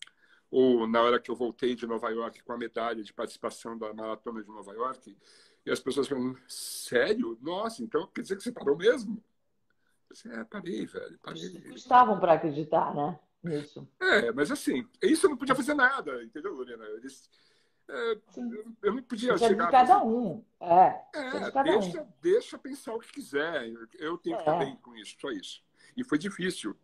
[0.52, 3.94] ou na hora que eu voltei de Nova York com a medalha de participação da
[3.94, 5.18] maratona de Nova York,
[5.66, 7.38] e as pessoas falam, sério?
[7.42, 9.24] Nossa, então quer dizer que você parou mesmo?
[10.12, 11.42] Assim, é, parei, velho, parei.
[11.74, 13.20] Estavam para acreditar, né?
[13.46, 13.88] Nisso.
[14.00, 16.84] É, mas assim, isso eu não podia fazer nada, entendeu, Lorena?
[16.86, 17.30] Eles,
[17.88, 18.18] é,
[18.82, 19.66] eu não podia isso chegar.
[19.66, 20.44] É de cada um.
[20.60, 22.08] É, é de cada deixa, um.
[22.22, 23.68] deixa pensar o que quiser.
[24.00, 24.46] Eu tenho que é.
[24.46, 25.64] ficar bem com isso, só isso.
[25.96, 26.76] E foi difícil,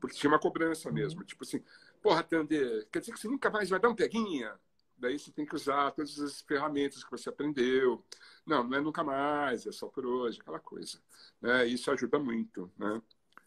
[0.00, 1.20] porque tinha uma cobrança mesmo.
[1.20, 1.26] Uhum.
[1.26, 1.62] Tipo assim,
[2.02, 4.52] porra, Tandê, quer dizer que você nunca mais vai dar um peguinha?
[4.98, 8.04] Daí você tem que usar todas as ferramentas que você aprendeu.
[8.44, 10.98] Não, não é nunca mais, é só por hoje, aquela coisa.
[11.40, 11.66] Né?
[11.66, 12.68] Isso ajuda muito.
[12.76, 13.00] Né?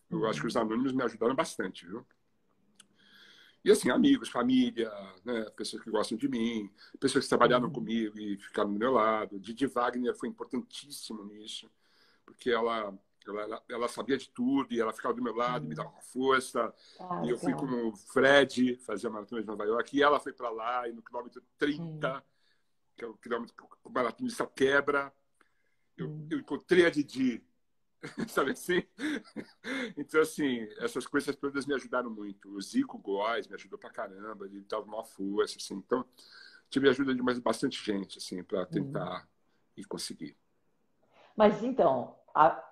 [0.09, 0.25] Eu uhum.
[0.27, 2.05] acho que os anônimos me ajudaram bastante, viu?
[3.63, 4.91] E assim, amigos, família,
[5.23, 5.45] né?
[5.55, 7.73] pessoas que gostam de mim, pessoas que trabalharam uhum.
[7.73, 9.39] comigo e ficaram do meu lado.
[9.39, 11.69] Didi Wagner foi importantíssimo nisso,
[12.25, 12.93] porque ela
[13.27, 16.73] ela, ela, sabia de tudo e ela ficava do meu lado, me dava uma força.
[16.99, 20.19] Ah, e eu fui com o Fred fazer a maratona de Nova York e ela
[20.19, 22.23] foi para lá e no quilômetro 30,
[22.97, 25.13] que é o quilômetro que o maratonista quebra,
[25.95, 27.43] eu, eu encontrei a Didi.
[28.27, 28.83] Sabe assim?
[29.95, 32.49] Então, assim, essas coisas todas me ajudaram muito.
[32.49, 35.75] O Zico Góes me ajudou pra caramba, ele dava uma força, assim.
[35.75, 36.05] Então,
[36.69, 39.27] tive ajuda de mais bastante gente, assim, para tentar
[39.77, 40.35] e conseguir.
[41.35, 42.63] Mas, então, a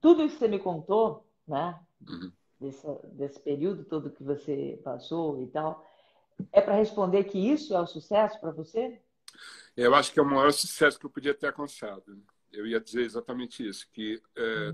[0.00, 1.78] tudo isso que você me contou, né?
[2.08, 2.32] Uhum.
[2.60, 5.84] Desse, desse período todo que você passou e tal,
[6.52, 9.00] é para responder que isso é o sucesso para você?
[9.76, 12.22] Eu acho que é o maior sucesso que eu podia ter alcançado.
[12.52, 14.22] Eu ia dizer exatamente isso, que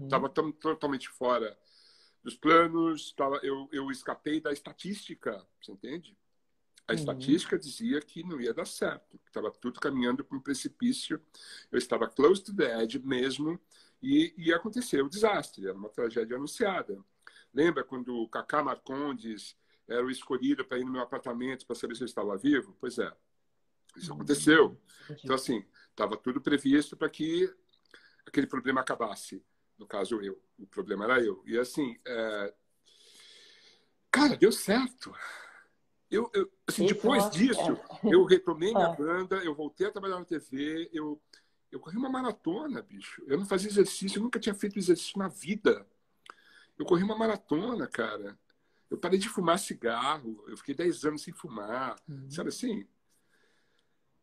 [0.02, 0.52] estava é, uhum.
[0.52, 1.56] totalmente fora
[2.22, 6.16] dos planos, tava, eu, eu escapei da estatística, você entende?
[6.88, 6.98] a uhum.
[6.98, 11.20] estatística dizia que não ia dar certo, que estava tudo caminhando para um precipício.
[11.70, 13.60] Eu estava close to the edge mesmo
[14.02, 16.98] e ia acontecer o desastre, era uma tragédia anunciada.
[17.52, 19.54] Lembra quando o Cacá Marcondes
[19.86, 22.74] era o escolhido para ir no meu apartamento para saber se eu estava vivo?
[22.80, 23.12] Pois é,
[23.94, 24.80] isso aconteceu.
[25.22, 27.52] Então, assim, estava tudo previsto para que
[28.28, 29.42] aquele problema acabasse.
[29.78, 30.40] No caso, eu.
[30.58, 31.42] O problema era eu.
[31.46, 32.54] E, assim, é...
[34.10, 35.14] cara, deu certo.
[36.10, 37.60] Eu, eu assim, depois disso,
[38.04, 38.14] é.
[38.14, 38.96] eu retomei minha é.
[38.96, 41.20] banda, eu voltei a trabalhar na TV, eu,
[41.70, 43.22] eu corri uma maratona, bicho.
[43.26, 45.86] Eu não fazia exercício, eu nunca tinha feito exercício na vida.
[46.78, 48.38] Eu corri uma maratona, cara.
[48.90, 52.30] Eu parei de fumar cigarro, eu fiquei 10 anos sem fumar, uhum.
[52.30, 52.88] sabe assim?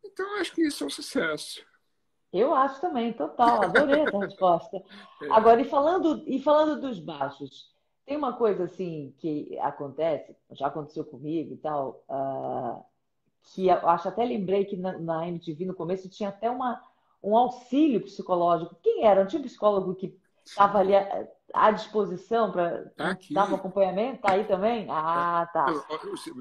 [0.03, 1.63] Então, acho que isso é um sucesso.
[2.31, 3.63] Eu acho também, total.
[3.63, 4.83] Adorei essa resposta.
[5.23, 5.31] É.
[5.31, 7.73] Agora, e falando, e falando dos baixos,
[8.05, 12.83] tem uma coisa assim que acontece, já aconteceu comigo e tal, uh,
[13.41, 16.81] que eu acho até lembrei que na, na MTV no começo tinha até uma,
[17.23, 18.75] um auxílio psicológico.
[18.83, 19.21] Quem era?
[19.21, 24.21] Não tinha um psicólogo que estava ali à, à disposição para tá dar um acompanhamento?
[24.21, 24.85] Tá aí também?
[24.89, 25.65] Ah, tá.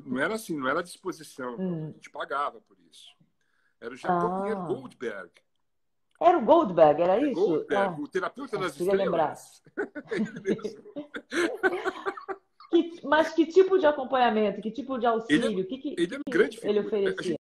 [0.05, 1.57] Não era assim, não era à disposição.
[1.59, 1.89] Hum.
[1.91, 3.14] A gente pagava por isso.
[3.80, 4.55] Era o Jacob ah.
[4.66, 5.30] Goldberg.
[6.25, 7.35] Era o Goldberg, era é isso?
[7.35, 8.03] Goldberg, ah.
[8.03, 9.62] o terapeuta das estrelas.
[12.70, 15.51] que, mas que tipo de acompanhamento, que tipo de auxílio?
[15.51, 17.37] Ele, é que, que, ele é um grande ele oferecia?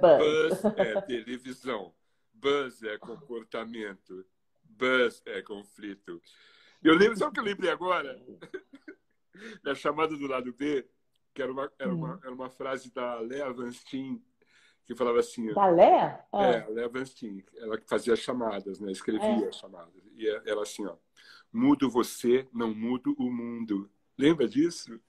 [0.00, 1.94] Buzz é televisão.
[2.32, 4.24] Buzz é comportamento.
[4.62, 6.20] Buzz é conflito.
[6.82, 8.20] Eu lembro, sabe o que eu lembrei agora?
[9.62, 10.86] Na chamada do lado B,
[11.34, 12.20] que era uma, era uma, hum.
[12.22, 14.22] era uma frase da Lea Vanstin,
[14.86, 15.52] que falava assim.
[15.52, 16.24] Da Lea?
[16.32, 16.44] Ah.
[16.44, 17.44] É, a Lea Vanstin.
[17.56, 18.90] Ela que fazia chamadas, né?
[18.90, 19.52] Escrevia é.
[19.52, 20.02] chamadas.
[20.14, 20.96] E é, ela assim, ó.
[21.52, 23.90] Mudo você, não mudo o mundo.
[24.16, 25.00] Lembra disso?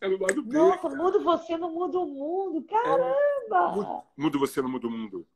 [0.00, 0.56] Era o lado B.
[0.56, 0.94] Nossa, cara.
[0.96, 2.62] mudo você, não muda o mundo.
[2.62, 4.02] Caramba!
[4.16, 4.20] É.
[4.20, 5.26] Mudo você, não muda o mundo.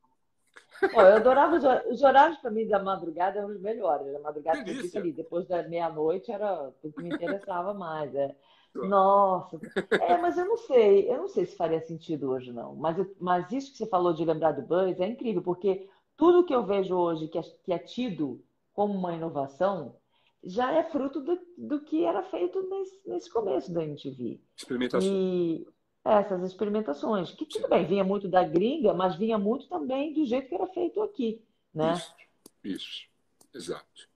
[0.83, 4.15] Eu adorava os, os horários para mim da madrugada eram os melhores.
[4.15, 8.15] A madrugada que fica ali, depois da meia-noite era o que me interessava mais.
[8.15, 8.35] É.
[8.75, 9.61] Nossa,
[10.01, 12.75] é, mas eu não sei, eu não sei se faria sentido hoje, não.
[12.75, 16.53] Mas, mas isso que você falou de lembrar do Buzz é incrível, porque tudo que
[16.53, 18.43] eu vejo hoje que é, que é tido
[18.73, 19.95] como uma inovação
[20.45, 24.41] já é fruto do, do que era feito nesse, nesse começo da MTV.
[24.57, 25.11] Experimentação.
[25.11, 25.67] E,
[26.05, 30.49] essas experimentações, que tudo bem, vinha muito da gringa, mas vinha muito também do jeito
[30.49, 31.43] que era feito aqui,
[31.73, 31.95] né?
[31.95, 32.15] Isso,
[32.63, 33.09] isso.
[33.55, 34.09] exato.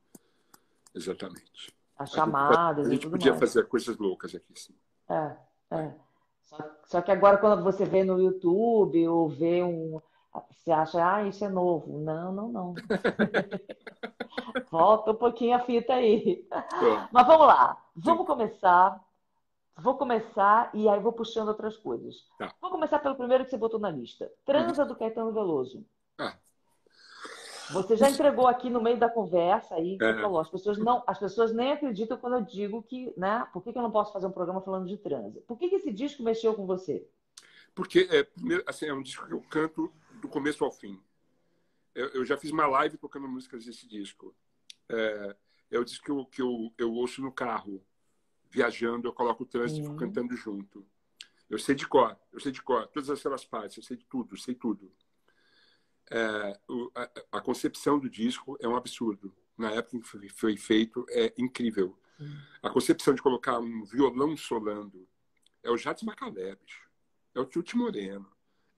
[0.94, 1.74] Exatamente.
[1.96, 3.40] As chamadas A gente, a gente podia mais.
[3.40, 4.74] fazer coisas loucas aqui, sim.
[5.08, 5.36] É,
[5.70, 5.94] é.
[6.42, 10.00] Só, só, que agora quando você vê no YouTube ou vê um...
[10.50, 11.98] Você acha, ah, isso é novo.
[11.98, 12.74] Não, não, não.
[14.70, 16.46] Volta um pouquinho a fita aí.
[17.10, 17.76] Mas vamos lá.
[17.96, 19.00] Vamos começar
[19.80, 22.26] Vou começar e aí vou puxando outras coisas.
[22.36, 22.52] Tá.
[22.60, 24.30] Vou começar pelo primeiro que você botou na lista.
[24.44, 24.88] Transa uhum.
[24.88, 25.86] do Caetano Veloso.
[26.18, 26.34] Ah.
[27.70, 30.20] Você já entregou aqui no meio da conversa aí, é.
[30.20, 33.46] falou, as pessoas não, as pessoas nem acreditam quando eu digo que, né?
[33.52, 35.40] Por que, que eu não posso fazer um programa falando de transa?
[35.46, 37.06] Por que, que esse disco mexeu com você?
[37.72, 41.00] Porque é, primeiro, assim, é um disco que eu canto do começo ao fim.
[41.94, 44.34] Eu, eu já fiz uma live tocando músicas desse disco.
[44.88, 45.36] É,
[45.70, 47.84] é o disco que eu, que eu, eu ouço no carro
[48.50, 50.86] viajando, eu coloco o trânsito e fico cantando junto.
[51.48, 54.36] Eu sei de cor, eu sei de cor, todas aquelas partes, eu sei de tudo,
[54.36, 54.92] sei tudo.
[56.10, 59.34] É, o, a, a, concepção do disco é um absurdo.
[59.56, 61.98] Na época em que foi, feito, é incrível.
[62.62, 65.08] A concepção de colocar um violão solando
[65.62, 66.88] é o Jades Macalé, bicho.
[67.34, 68.30] É o Tuti Moreno.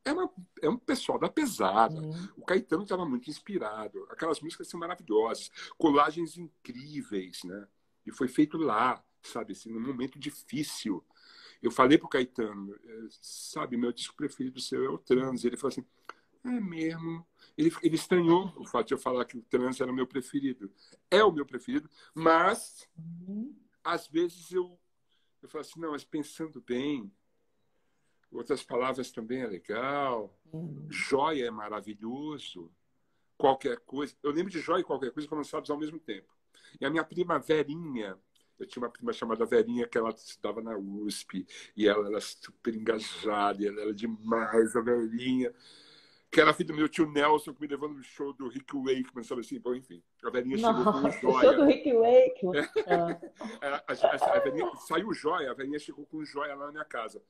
[0.05, 2.01] É, é um pessoal da pesada.
[2.01, 2.29] Uhum.
[2.37, 4.07] O Caetano estava muito inspirado.
[4.11, 5.51] Aquelas músicas são maravilhosas.
[5.77, 7.67] Colagens incríveis, né?
[8.07, 11.05] E foi feito lá sabe assim, num momento difícil.
[11.63, 15.45] Eu falei pro Caetano, é, sabe, meu disco preferido seu é o Trans.
[15.45, 15.85] Ele falou assim,
[16.45, 17.27] é mesmo.
[17.57, 20.73] Ele, ele estranhou o fato de eu falar que o Trans era o meu preferido.
[21.11, 22.89] É o meu preferido, mas
[23.85, 24.79] às vezes eu,
[25.43, 27.13] eu falo assim, não, mas pensando bem,
[28.33, 30.37] outras palavras também é legal.
[30.53, 30.87] Uhum.
[30.89, 32.71] Joia é maravilhoso.
[33.37, 34.15] Qualquer coisa.
[34.23, 36.29] Eu lembro de joia e qualquer coisa lançados ao mesmo tempo.
[36.81, 38.17] E a minha prima Verinha,
[38.59, 41.47] eu tinha uma prima chamada Verinha, que ela estudava na USP,
[41.77, 45.53] e ela era super engajada, ela era demais, a Verinha.
[46.31, 49.25] Que era filha do meu tio Nelson, que me levou no show do Rick Wakeman,
[49.25, 49.59] sabe assim?
[49.59, 51.41] Bom, enfim, a Verinha chegou com joia.
[51.41, 52.69] show do Rick Wakeman.
[53.61, 53.67] É.
[53.67, 57.21] a, a, a, Verinha, saiu joia, a Verinha chegou com joia lá na minha casa.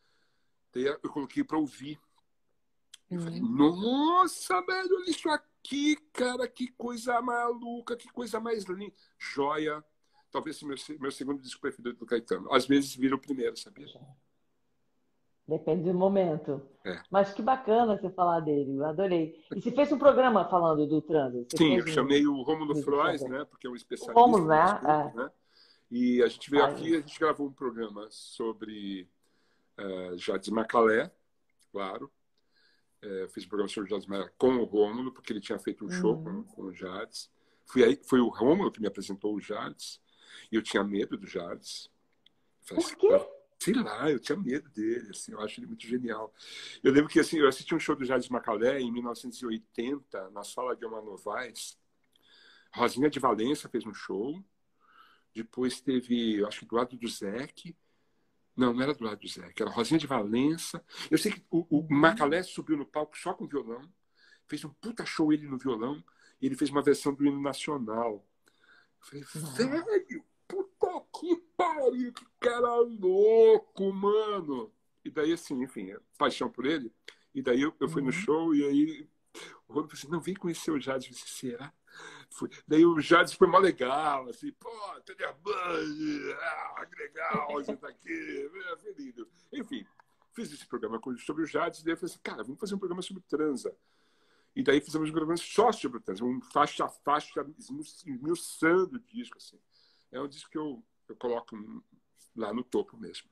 [0.72, 1.98] Daí eu coloquei para ouvir.
[3.10, 3.76] Eu falei, uhum.
[3.76, 8.94] nossa, velho, olha isso aqui, cara, que coisa maluca, que coisa mais linda.
[9.18, 9.84] Joia,
[10.30, 12.52] talvez meu, meu segundo disco preferido do Caetano.
[12.52, 13.86] Às vezes vira o primeiro, sabia?
[15.50, 16.62] Depende do momento.
[16.86, 17.02] É.
[17.10, 19.44] Mas que bacana você falar dele, eu adorei.
[19.52, 21.58] E você fez um programa falando do trânsito?
[21.58, 21.88] Sim, eu um...
[21.88, 23.44] chamei o Rômulo Frois, né?
[23.44, 24.20] Porque é um especialista.
[24.20, 24.80] Rômulo, né?
[24.84, 25.16] É.
[25.16, 25.30] né?
[25.90, 26.70] E a gente veio Ai.
[26.70, 29.08] aqui, a gente gravou um programa sobre
[30.16, 31.10] Jades Macalé,
[31.70, 32.10] claro.
[33.02, 35.90] É, fiz um programa sobre Jades Macalé com o Rômulo, porque ele tinha feito um
[35.90, 36.44] show uhum.
[36.44, 37.30] com, com o Jades.
[37.66, 40.00] Fui aí, foi o Rômulo que me apresentou o Jades.
[40.50, 41.88] E eu tinha medo do Jardim.
[42.66, 43.08] Por assim, quê?
[43.58, 46.32] sei lá, eu tinha medo dele, assim, eu acho ele muito genial.
[46.82, 50.74] Eu lembro que assim, eu assisti um show do Jardim Macalé em 1980, na sala
[50.74, 51.78] de uma Novaes.
[52.72, 54.42] Rosinha de Valença fez um show.
[55.34, 57.76] Depois teve, acho que do lado do Zeke.
[58.56, 60.84] Não, não era do lado do Zeke, era Rosinha de Valença.
[61.10, 61.86] Eu sei que o, o.
[61.92, 63.80] Macalé subiu no palco só com violão.
[64.46, 66.02] Fez um puta show ele no violão.
[66.40, 68.26] E ele fez uma versão do hino nacional.
[69.12, 74.72] Eu falei, velho, puta que pariu, que cara louco, mano.
[75.04, 76.92] E daí, assim, enfim, paixão por ele.
[77.34, 78.06] E daí eu, eu fui uhum.
[78.06, 79.08] no show e aí
[79.68, 81.06] o Rony falou assim, não, vem conhecer o Jades.
[81.06, 81.72] Eu disse, será?
[82.66, 84.70] Daí o Jades foi mó legal, assim, pô,
[85.04, 86.36] Tânia Band,
[86.76, 89.28] ah, que legal, você tá aqui, é, lindo.
[89.52, 89.84] Enfim,
[90.32, 92.78] fiz esse programa sobre o Jades e daí eu falei assim, cara, vamos fazer um
[92.78, 93.74] programa sobre transa.
[94.54, 99.00] E daí fizemos um programa só sobre o trans, um faixa a faixa, esmiuçando o
[99.00, 99.38] disco.
[99.38, 99.58] Assim.
[100.10, 101.56] É um disco que eu, eu coloco
[102.34, 103.28] lá no topo mesmo.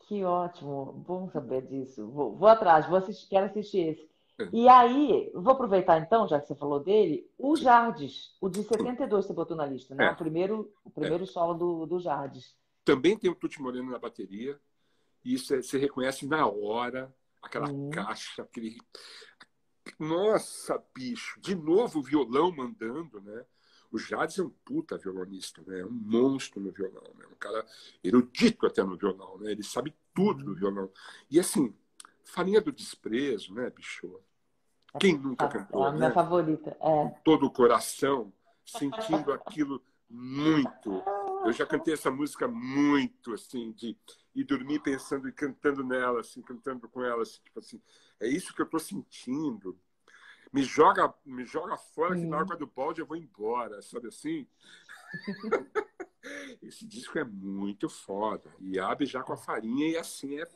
[0.00, 2.06] Que ótimo, bom saber disso.
[2.08, 4.09] Vou, vou atrás, vou assistir, quero assistir esse.
[4.40, 4.48] É.
[4.52, 9.26] E aí, vou aproveitar então, já que você falou dele, o Jardes, o de 72
[9.26, 10.06] você botou na lista, né?
[10.06, 10.10] É.
[10.12, 11.26] O primeiro, o primeiro é.
[11.26, 12.56] solo do, do Jardes.
[12.84, 14.58] Também tem o Tuti Moreno na bateria.
[15.24, 17.90] E isso você reconhece na hora, aquela hum.
[17.90, 18.78] caixa, aquele.
[19.98, 21.38] Nossa, bicho!
[21.40, 23.44] De novo o violão mandando, né?
[23.90, 25.80] O Jades é um puta violonista, né?
[25.80, 27.26] É um monstro no violão, né?
[27.30, 27.66] Um cara
[28.04, 29.50] erudito até no violão, né?
[29.50, 30.90] Ele sabe tudo do violão.
[31.28, 31.74] E assim,
[32.24, 34.20] farinha do desprezo, né, bicho?
[34.98, 35.84] Quem nunca cantou?
[35.84, 36.14] É a minha né?
[36.14, 36.76] favorita.
[36.80, 37.08] É.
[37.24, 38.32] Todo o coração,
[38.64, 41.02] sentindo aquilo muito.
[41.44, 43.96] Eu já cantei essa música muito, assim, de
[44.34, 47.80] ir dormir pensando e cantando nela, assim, cantando com ela, assim, tipo assim,
[48.20, 49.78] é isso que eu tô sentindo
[50.52, 54.46] me joga, me joga fora que na hora do balde eu vou embora, sabe assim?
[56.62, 58.52] Esse disco é muito foda.
[58.60, 60.46] E abre já com a farinha e assim é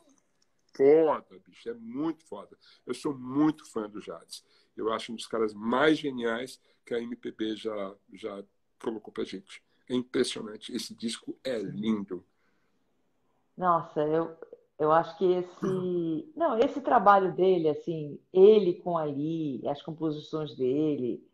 [0.77, 1.69] foda, bicho.
[1.69, 2.57] É muito foda.
[2.87, 4.45] Eu sou muito fã do Jades.
[4.77, 8.43] Eu acho um dos caras mais geniais que a MPB já, já
[8.83, 9.63] colocou pra gente.
[9.89, 10.75] É impressionante.
[10.75, 12.25] Esse disco é lindo.
[13.57, 14.37] Nossa, eu,
[14.79, 16.33] eu acho que esse.
[16.35, 21.25] Não, esse trabalho dele, assim, ele com Ali, as composições dele,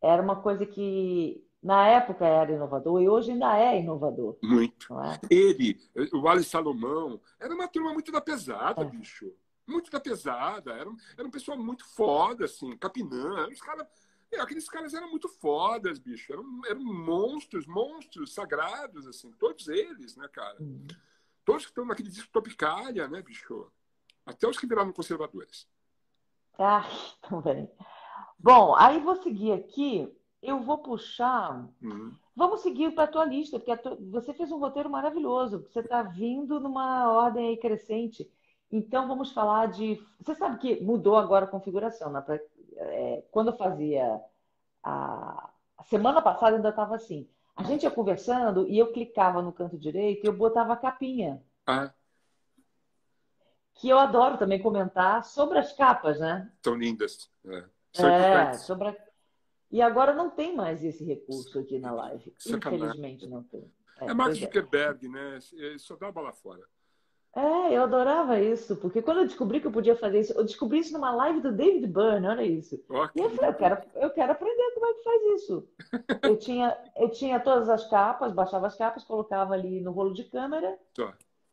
[0.00, 4.36] era uma coisa que na época era inovador e hoje ainda é inovador.
[4.42, 4.94] Muito.
[5.00, 5.18] É?
[5.30, 5.80] Ele,
[6.12, 8.84] o Ali Salomão, era uma turma muito da pesada, é.
[8.84, 9.32] bicho.
[9.66, 10.72] Muito da pesada.
[10.72, 13.48] Era, era um pessoal muito foda, assim, Capinã.
[13.48, 13.86] Os caras.
[14.30, 16.34] É, aqueles caras eram muito fodas, bicho.
[16.34, 20.60] Eram, eram monstros, monstros sagrados, assim, todos eles, né, cara?
[20.60, 20.86] Uhum.
[21.46, 23.72] Todos que estão naquele disco Tropicália, né, bicho?
[24.26, 25.66] Até os que viraram conservadores.
[26.58, 26.84] Ah,
[27.26, 27.70] também.
[28.38, 30.14] Bom, aí vou seguir aqui.
[30.44, 31.66] Eu vou puxar.
[31.82, 32.12] Uhum.
[32.36, 33.96] Vamos seguir para a tua lista, porque tua...
[34.10, 35.66] você fez um roteiro maravilhoso.
[35.70, 38.30] Você está vindo numa ordem aí crescente.
[38.70, 40.04] Então vamos falar de.
[40.20, 42.20] Você sabe que mudou agora a configuração, né?
[42.20, 42.38] Pra...
[42.76, 44.20] É, quando eu fazia
[44.82, 45.50] a...
[45.78, 47.26] a semana passada ainda estava assim.
[47.56, 51.42] A gente ia conversando e eu clicava no canto direito e eu botava a capinha.
[51.66, 51.90] Ah.
[53.76, 56.50] Que eu adoro também comentar sobre as capas, né?
[56.62, 57.30] São lindas.
[57.46, 57.64] É,
[58.02, 58.96] é sobre a...
[59.74, 62.32] E agora não tem mais esse recurso aqui na live.
[62.38, 62.86] Sacanagem.
[62.86, 63.68] Infelizmente não tem.
[64.00, 64.34] É, é Mark é.
[64.36, 65.40] Zuckerberg, né?
[65.78, 66.62] Só dá a bola fora.
[67.34, 70.78] É, eu adorava isso, porque quando eu descobri que eu podia fazer isso, eu descobri
[70.78, 72.80] isso numa live do David Byrne, olha isso.
[72.88, 73.20] Okay.
[73.20, 75.68] E eu falei, eu quero, eu quero aprender como é que faz isso.
[76.22, 80.22] eu, tinha, eu tinha todas as capas, baixava as capas, colocava ali no rolo de
[80.22, 80.78] câmera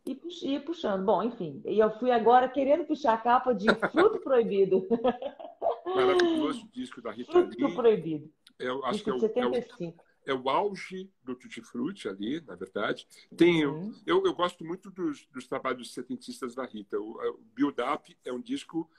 [0.06, 1.04] e ia puxando.
[1.04, 4.88] Bom, enfim, e eu fui agora querendo puxar a capa de Fruto Proibido.
[5.86, 7.74] Maravilhoso disco da Rita Lee.
[7.74, 8.32] Proibido.
[8.60, 10.04] Eu acho que é o, 75.
[10.04, 13.08] É o é o auge do Tutti Frutti ali, na verdade.
[13.36, 13.94] Tem, uhum.
[14.06, 17.00] eu, eu gosto muito dos, dos trabalhos setentistas da Rita.
[17.00, 18.90] O, o Build Up é um disco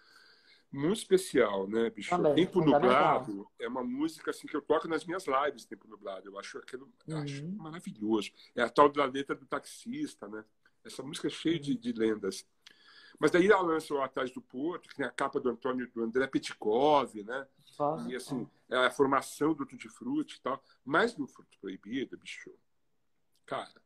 [0.71, 2.11] muito especial, né, bicho?
[2.11, 6.29] Também, Tempo Nublado é uma música assim que eu toco nas minhas lives, Tempo Nublado.
[6.29, 7.19] Eu acho aquilo uhum.
[7.19, 8.31] acho maravilhoso.
[8.55, 10.45] É a tal da letra do taxista, né?
[10.85, 12.45] Essa música é cheia de, de lendas.
[13.19, 16.03] Mas daí ela lança o Atrás do Porto, que tem a capa do Antônio do
[16.03, 17.47] André Petkov, né?
[17.79, 20.63] Ah, e assim, é a formação do Tutti Frutti e tal.
[20.85, 22.53] Mas no Fruto Proibido, bicho,
[23.47, 23.83] cara,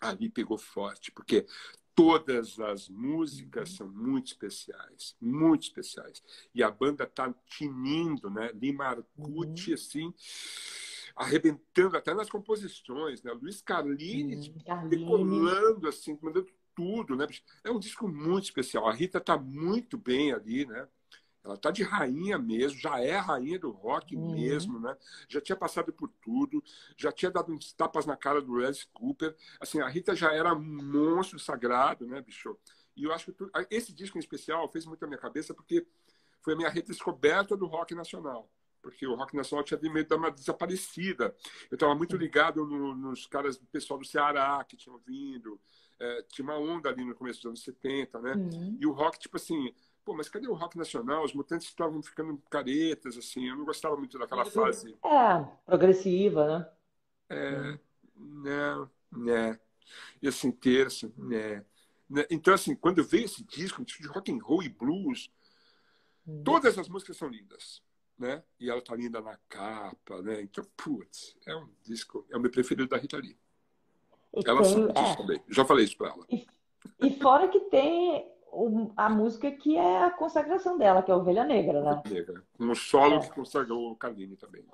[0.00, 1.46] ali pegou forte, porque
[1.94, 3.76] todas as músicas uhum.
[3.76, 6.22] são muito especiais, muito especiais.
[6.54, 8.50] E a banda tá tinindo, né?
[8.54, 9.74] Lima Arcute, uhum.
[9.74, 10.14] assim,
[11.14, 13.32] arrebentando até nas composições, né?
[13.32, 14.88] Luiz Carlini, uhum.
[14.88, 17.26] decolando, assim, mandando tudo, né?
[17.64, 18.88] É um disco muito especial.
[18.88, 20.88] A Rita tá muito bem ali, né?
[21.44, 24.32] Ela tá de rainha mesmo, já é rainha do rock uhum.
[24.32, 24.96] mesmo, né?
[25.28, 26.62] Já tinha passado por tudo,
[26.96, 29.36] já tinha dado uns tapas na cara do Alice Cooper.
[29.60, 32.56] Assim, a Rita já era um monstro sagrado, né, bicho?
[32.96, 33.34] E eu acho que
[33.70, 35.84] esse disco em especial fez muito na minha cabeça porque
[36.42, 38.48] foi a minha redescoberta do rock nacional.
[38.80, 41.34] Porque o rock nacional tinha meio de uma desaparecida.
[41.70, 45.60] Eu estava muito ligado no, nos caras do pessoal do Ceará que tinham vindo.
[46.02, 48.34] É, tinha uma onda ali no começo dos anos 70, né?
[48.34, 48.76] Uhum.
[48.80, 49.72] E o rock, tipo assim,
[50.04, 51.24] pô, mas cadê o rock nacional?
[51.24, 54.98] Os mutantes estavam ficando caretas, assim, eu não gostava muito daquela fase.
[55.04, 56.70] É, progressiva, né?
[57.28, 57.78] É,
[58.16, 59.60] né, né.
[60.20, 61.64] E assim, terça, né.
[62.10, 62.26] né.
[62.28, 65.30] Então, assim, quando veio esse disco, um disco de rock and roll e blues,
[66.26, 66.42] hum.
[66.42, 67.80] todas as músicas são lindas,
[68.18, 68.42] né?
[68.58, 70.42] E ela tá linda na capa, né?
[70.42, 73.38] Então, putz, é um disco, é o meu preferido da Rita Lee.
[74.34, 75.16] E ela sabe disso é.
[75.16, 75.42] também.
[75.48, 76.24] Já falei isso para ela.
[76.30, 76.46] E,
[77.00, 78.30] e fora que tem
[78.96, 82.02] a música que é a consagração dela, que é Ovelha Negra, né?
[82.08, 82.42] Negra.
[82.58, 83.20] No solo é.
[83.20, 84.64] que consagrou o Carlini também.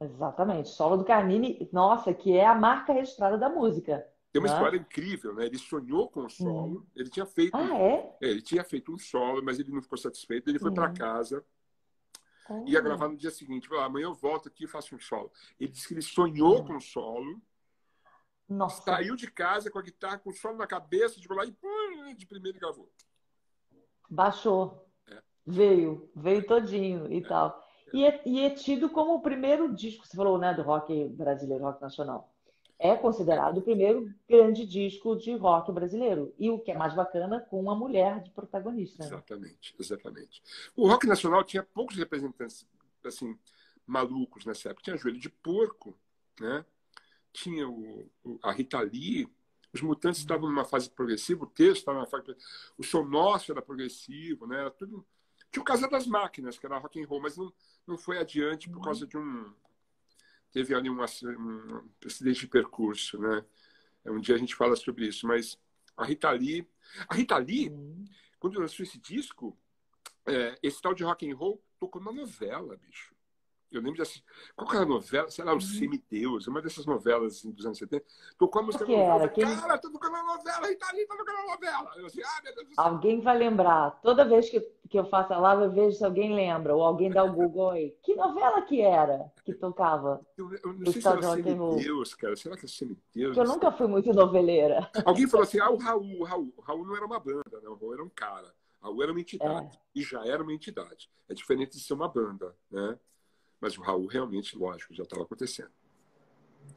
[0.00, 0.68] Exatamente.
[0.68, 4.06] Solo do Carlini, nossa, que é a marca registrada da música.
[4.32, 4.54] Tem uma né?
[4.54, 5.46] história incrível, né?
[5.46, 6.86] Ele sonhou com o solo, uhum.
[6.94, 7.56] ele tinha feito.
[7.56, 8.16] Ah, é?
[8.20, 8.28] é?
[8.28, 10.48] Ele tinha feito um solo, mas ele não ficou satisfeito.
[10.48, 10.74] Ele foi uhum.
[10.74, 11.44] para casa
[12.66, 13.68] ia gravar no dia seguinte.
[13.68, 15.30] Falou, amanhã eu volto aqui e faço um solo.
[15.58, 17.40] Ele disse que ele sonhou com o solo.
[18.50, 18.82] Nossa.
[18.82, 22.26] Saiu de casa com a guitarra, com o solo na cabeça, chegou lá e de
[22.26, 22.90] primeiro gravou.
[24.10, 24.84] Baixou.
[25.08, 25.22] É.
[25.46, 27.64] Veio, veio todinho e tal.
[27.94, 31.64] E é, e é tido como o primeiro disco, você falou, né, do rock brasileiro,
[31.64, 32.32] rock nacional.
[32.76, 36.34] É considerado o primeiro grande disco de rock brasileiro.
[36.36, 39.04] E o que é mais bacana, com uma mulher de protagonista.
[39.04, 39.10] Né?
[39.10, 40.42] Exatamente, exatamente.
[40.74, 42.66] O rock nacional tinha poucos representantes,
[43.04, 43.38] assim,
[43.86, 44.82] malucos nessa época.
[44.82, 45.94] Tinha Joelho de Porco,
[46.40, 46.64] né?
[47.32, 48.10] Tinha o,
[48.42, 49.28] a Rita Lee,
[49.72, 52.36] os Mutantes estavam numa fase progressiva, o texto estava numa fase
[52.76, 54.60] o som nosso era progressivo, né?
[54.60, 55.06] Era tudo
[55.50, 57.52] tinha o Casa das Máquinas, que era rock and roll, mas não,
[57.86, 59.52] não foi adiante por causa de um.
[60.52, 63.44] Teve ali um, um acidente de percurso, né?
[64.06, 65.58] Um dia a gente fala sobre isso, mas
[65.96, 66.66] a Rita Lee.
[67.08, 67.70] A Rita Lee,
[68.38, 69.56] quando lançou esse disco,
[70.26, 73.14] é, esse tal de rock and roll tocou numa novela, bicho.
[73.72, 74.24] Eu lembro de assistir.
[74.56, 75.30] Qual que era a novela?
[75.30, 75.60] Sei lá, O uhum.
[75.60, 78.04] Semideus, uma dessas novelas assim, dos anos 70.
[78.36, 79.28] Tocou a música que era?
[79.28, 79.44] Quem...
[79.44, 81.92] Cara, tô tocando a novela, Rita Lee tá tocando a novela.
[81.96, 82.84] Eu assim, ah, meu Deus do céu.
[82.84, 84.00] Alguém vai lembrar.
[84.02, 86.74] Toda vez que, que eu faço a live, eu vejo se alguém lembra.
[86.74, 87.96] Ou alguém dá o Google aí.
[88.02, 90.20] Que novela que era que tocava?
[90.36, 92.36] Eu, eu não sei se era Semideus, cara.
[92.36, 93.36] Será que é Semideus?
[93.36, 94.90] Eu nunca fui muito noveleira.
[95.04, 96.52] Alguém falou assim, ah, o Raul, o Raul.
[96.56, 97.68] O Raul não era uma banda, né?
[97.68, 98.52] O Raul era um cara.
[98.80, 99.76] O Raul era uma entidade.
[99.76, 99.80] É.
[99.94, 101.08] E já era uma entidade.
[101.28, 102.98] É diferente de ser uma banda, né?
[103.60, 105.70] Mas o Raul realmente, lógico, já estava acontecendo.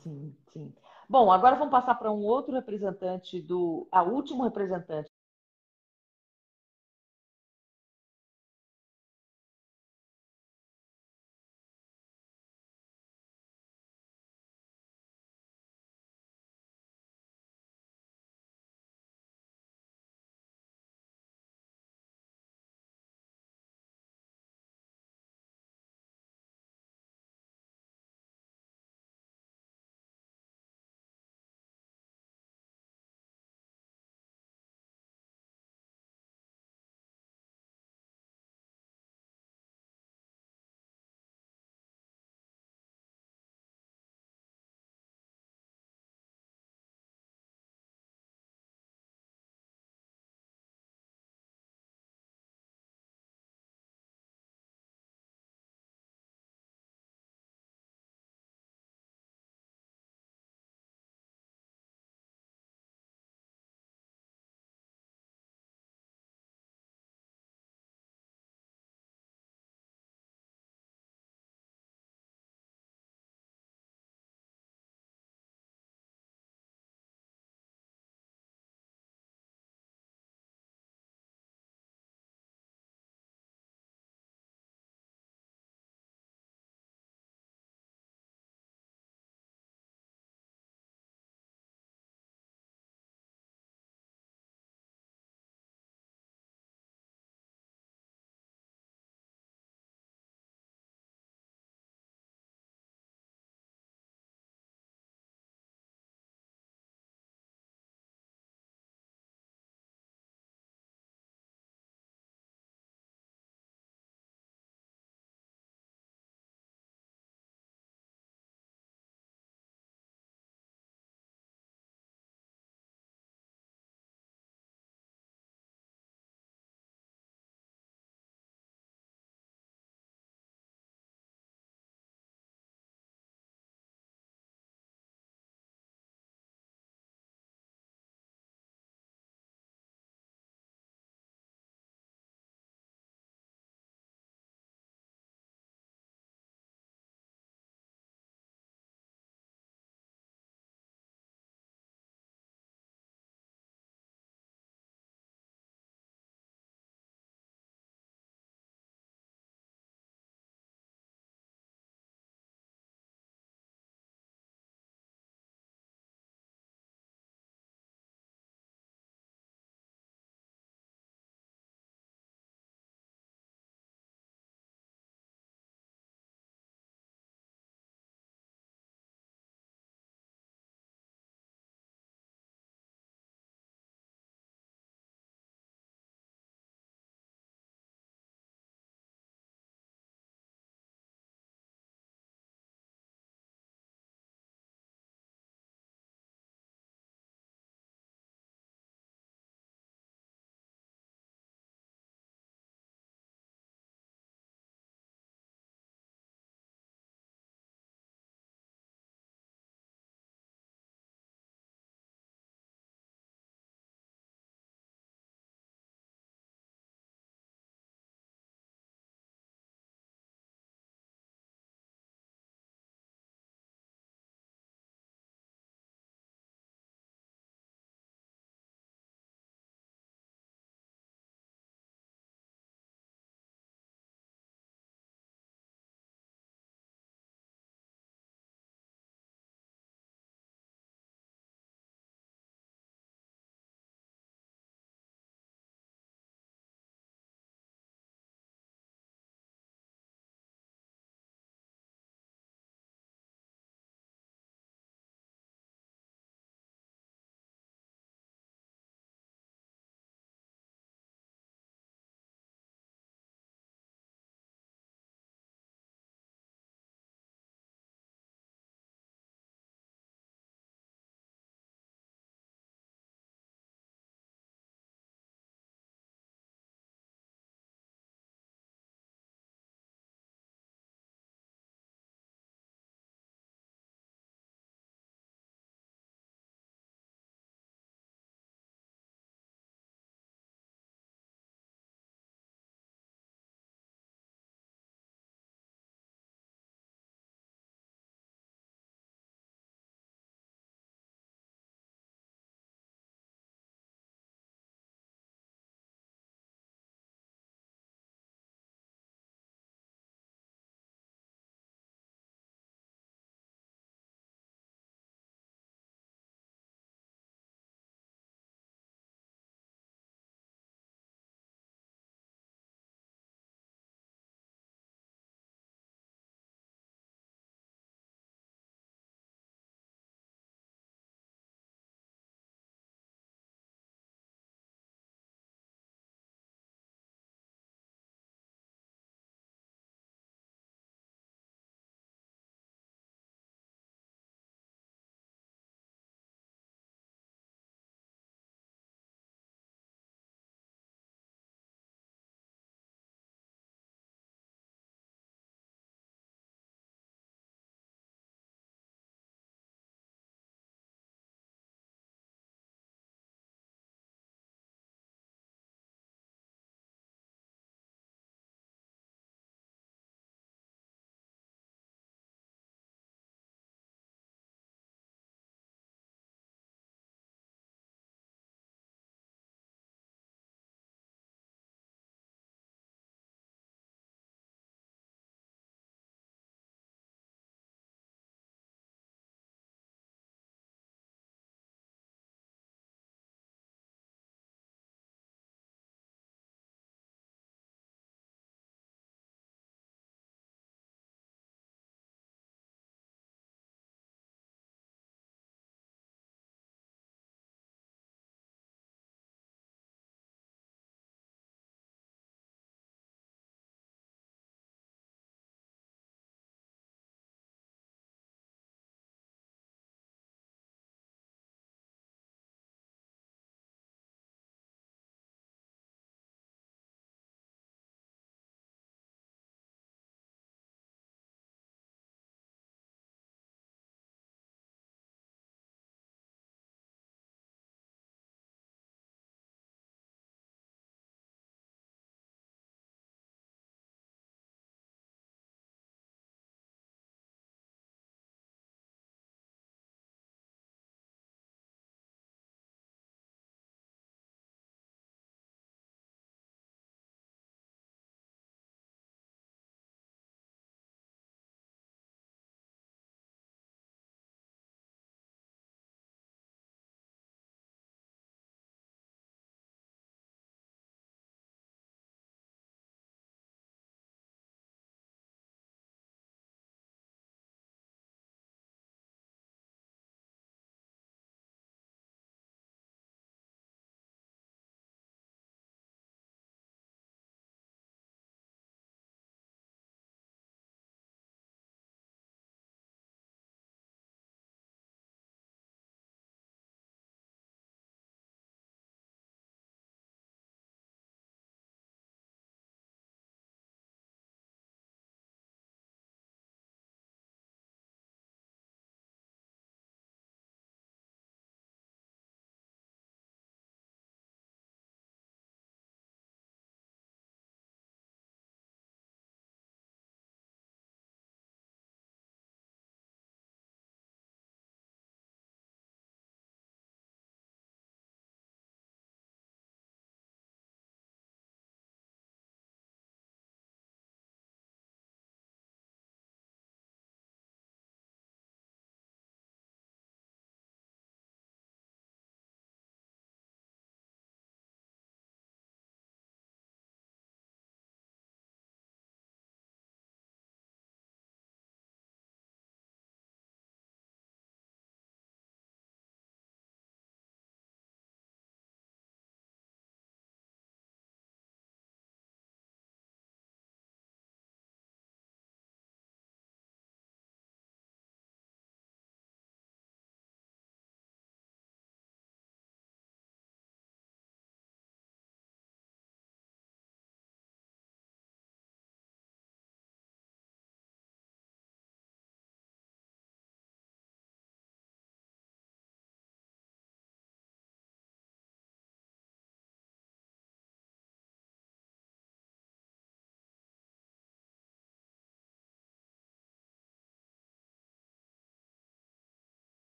[0.00, 0.72] Sim, sim.
[1.08, 3.88] Bom, agora vamos passar para um outro representante do.
[3.90, 5.10] A último representante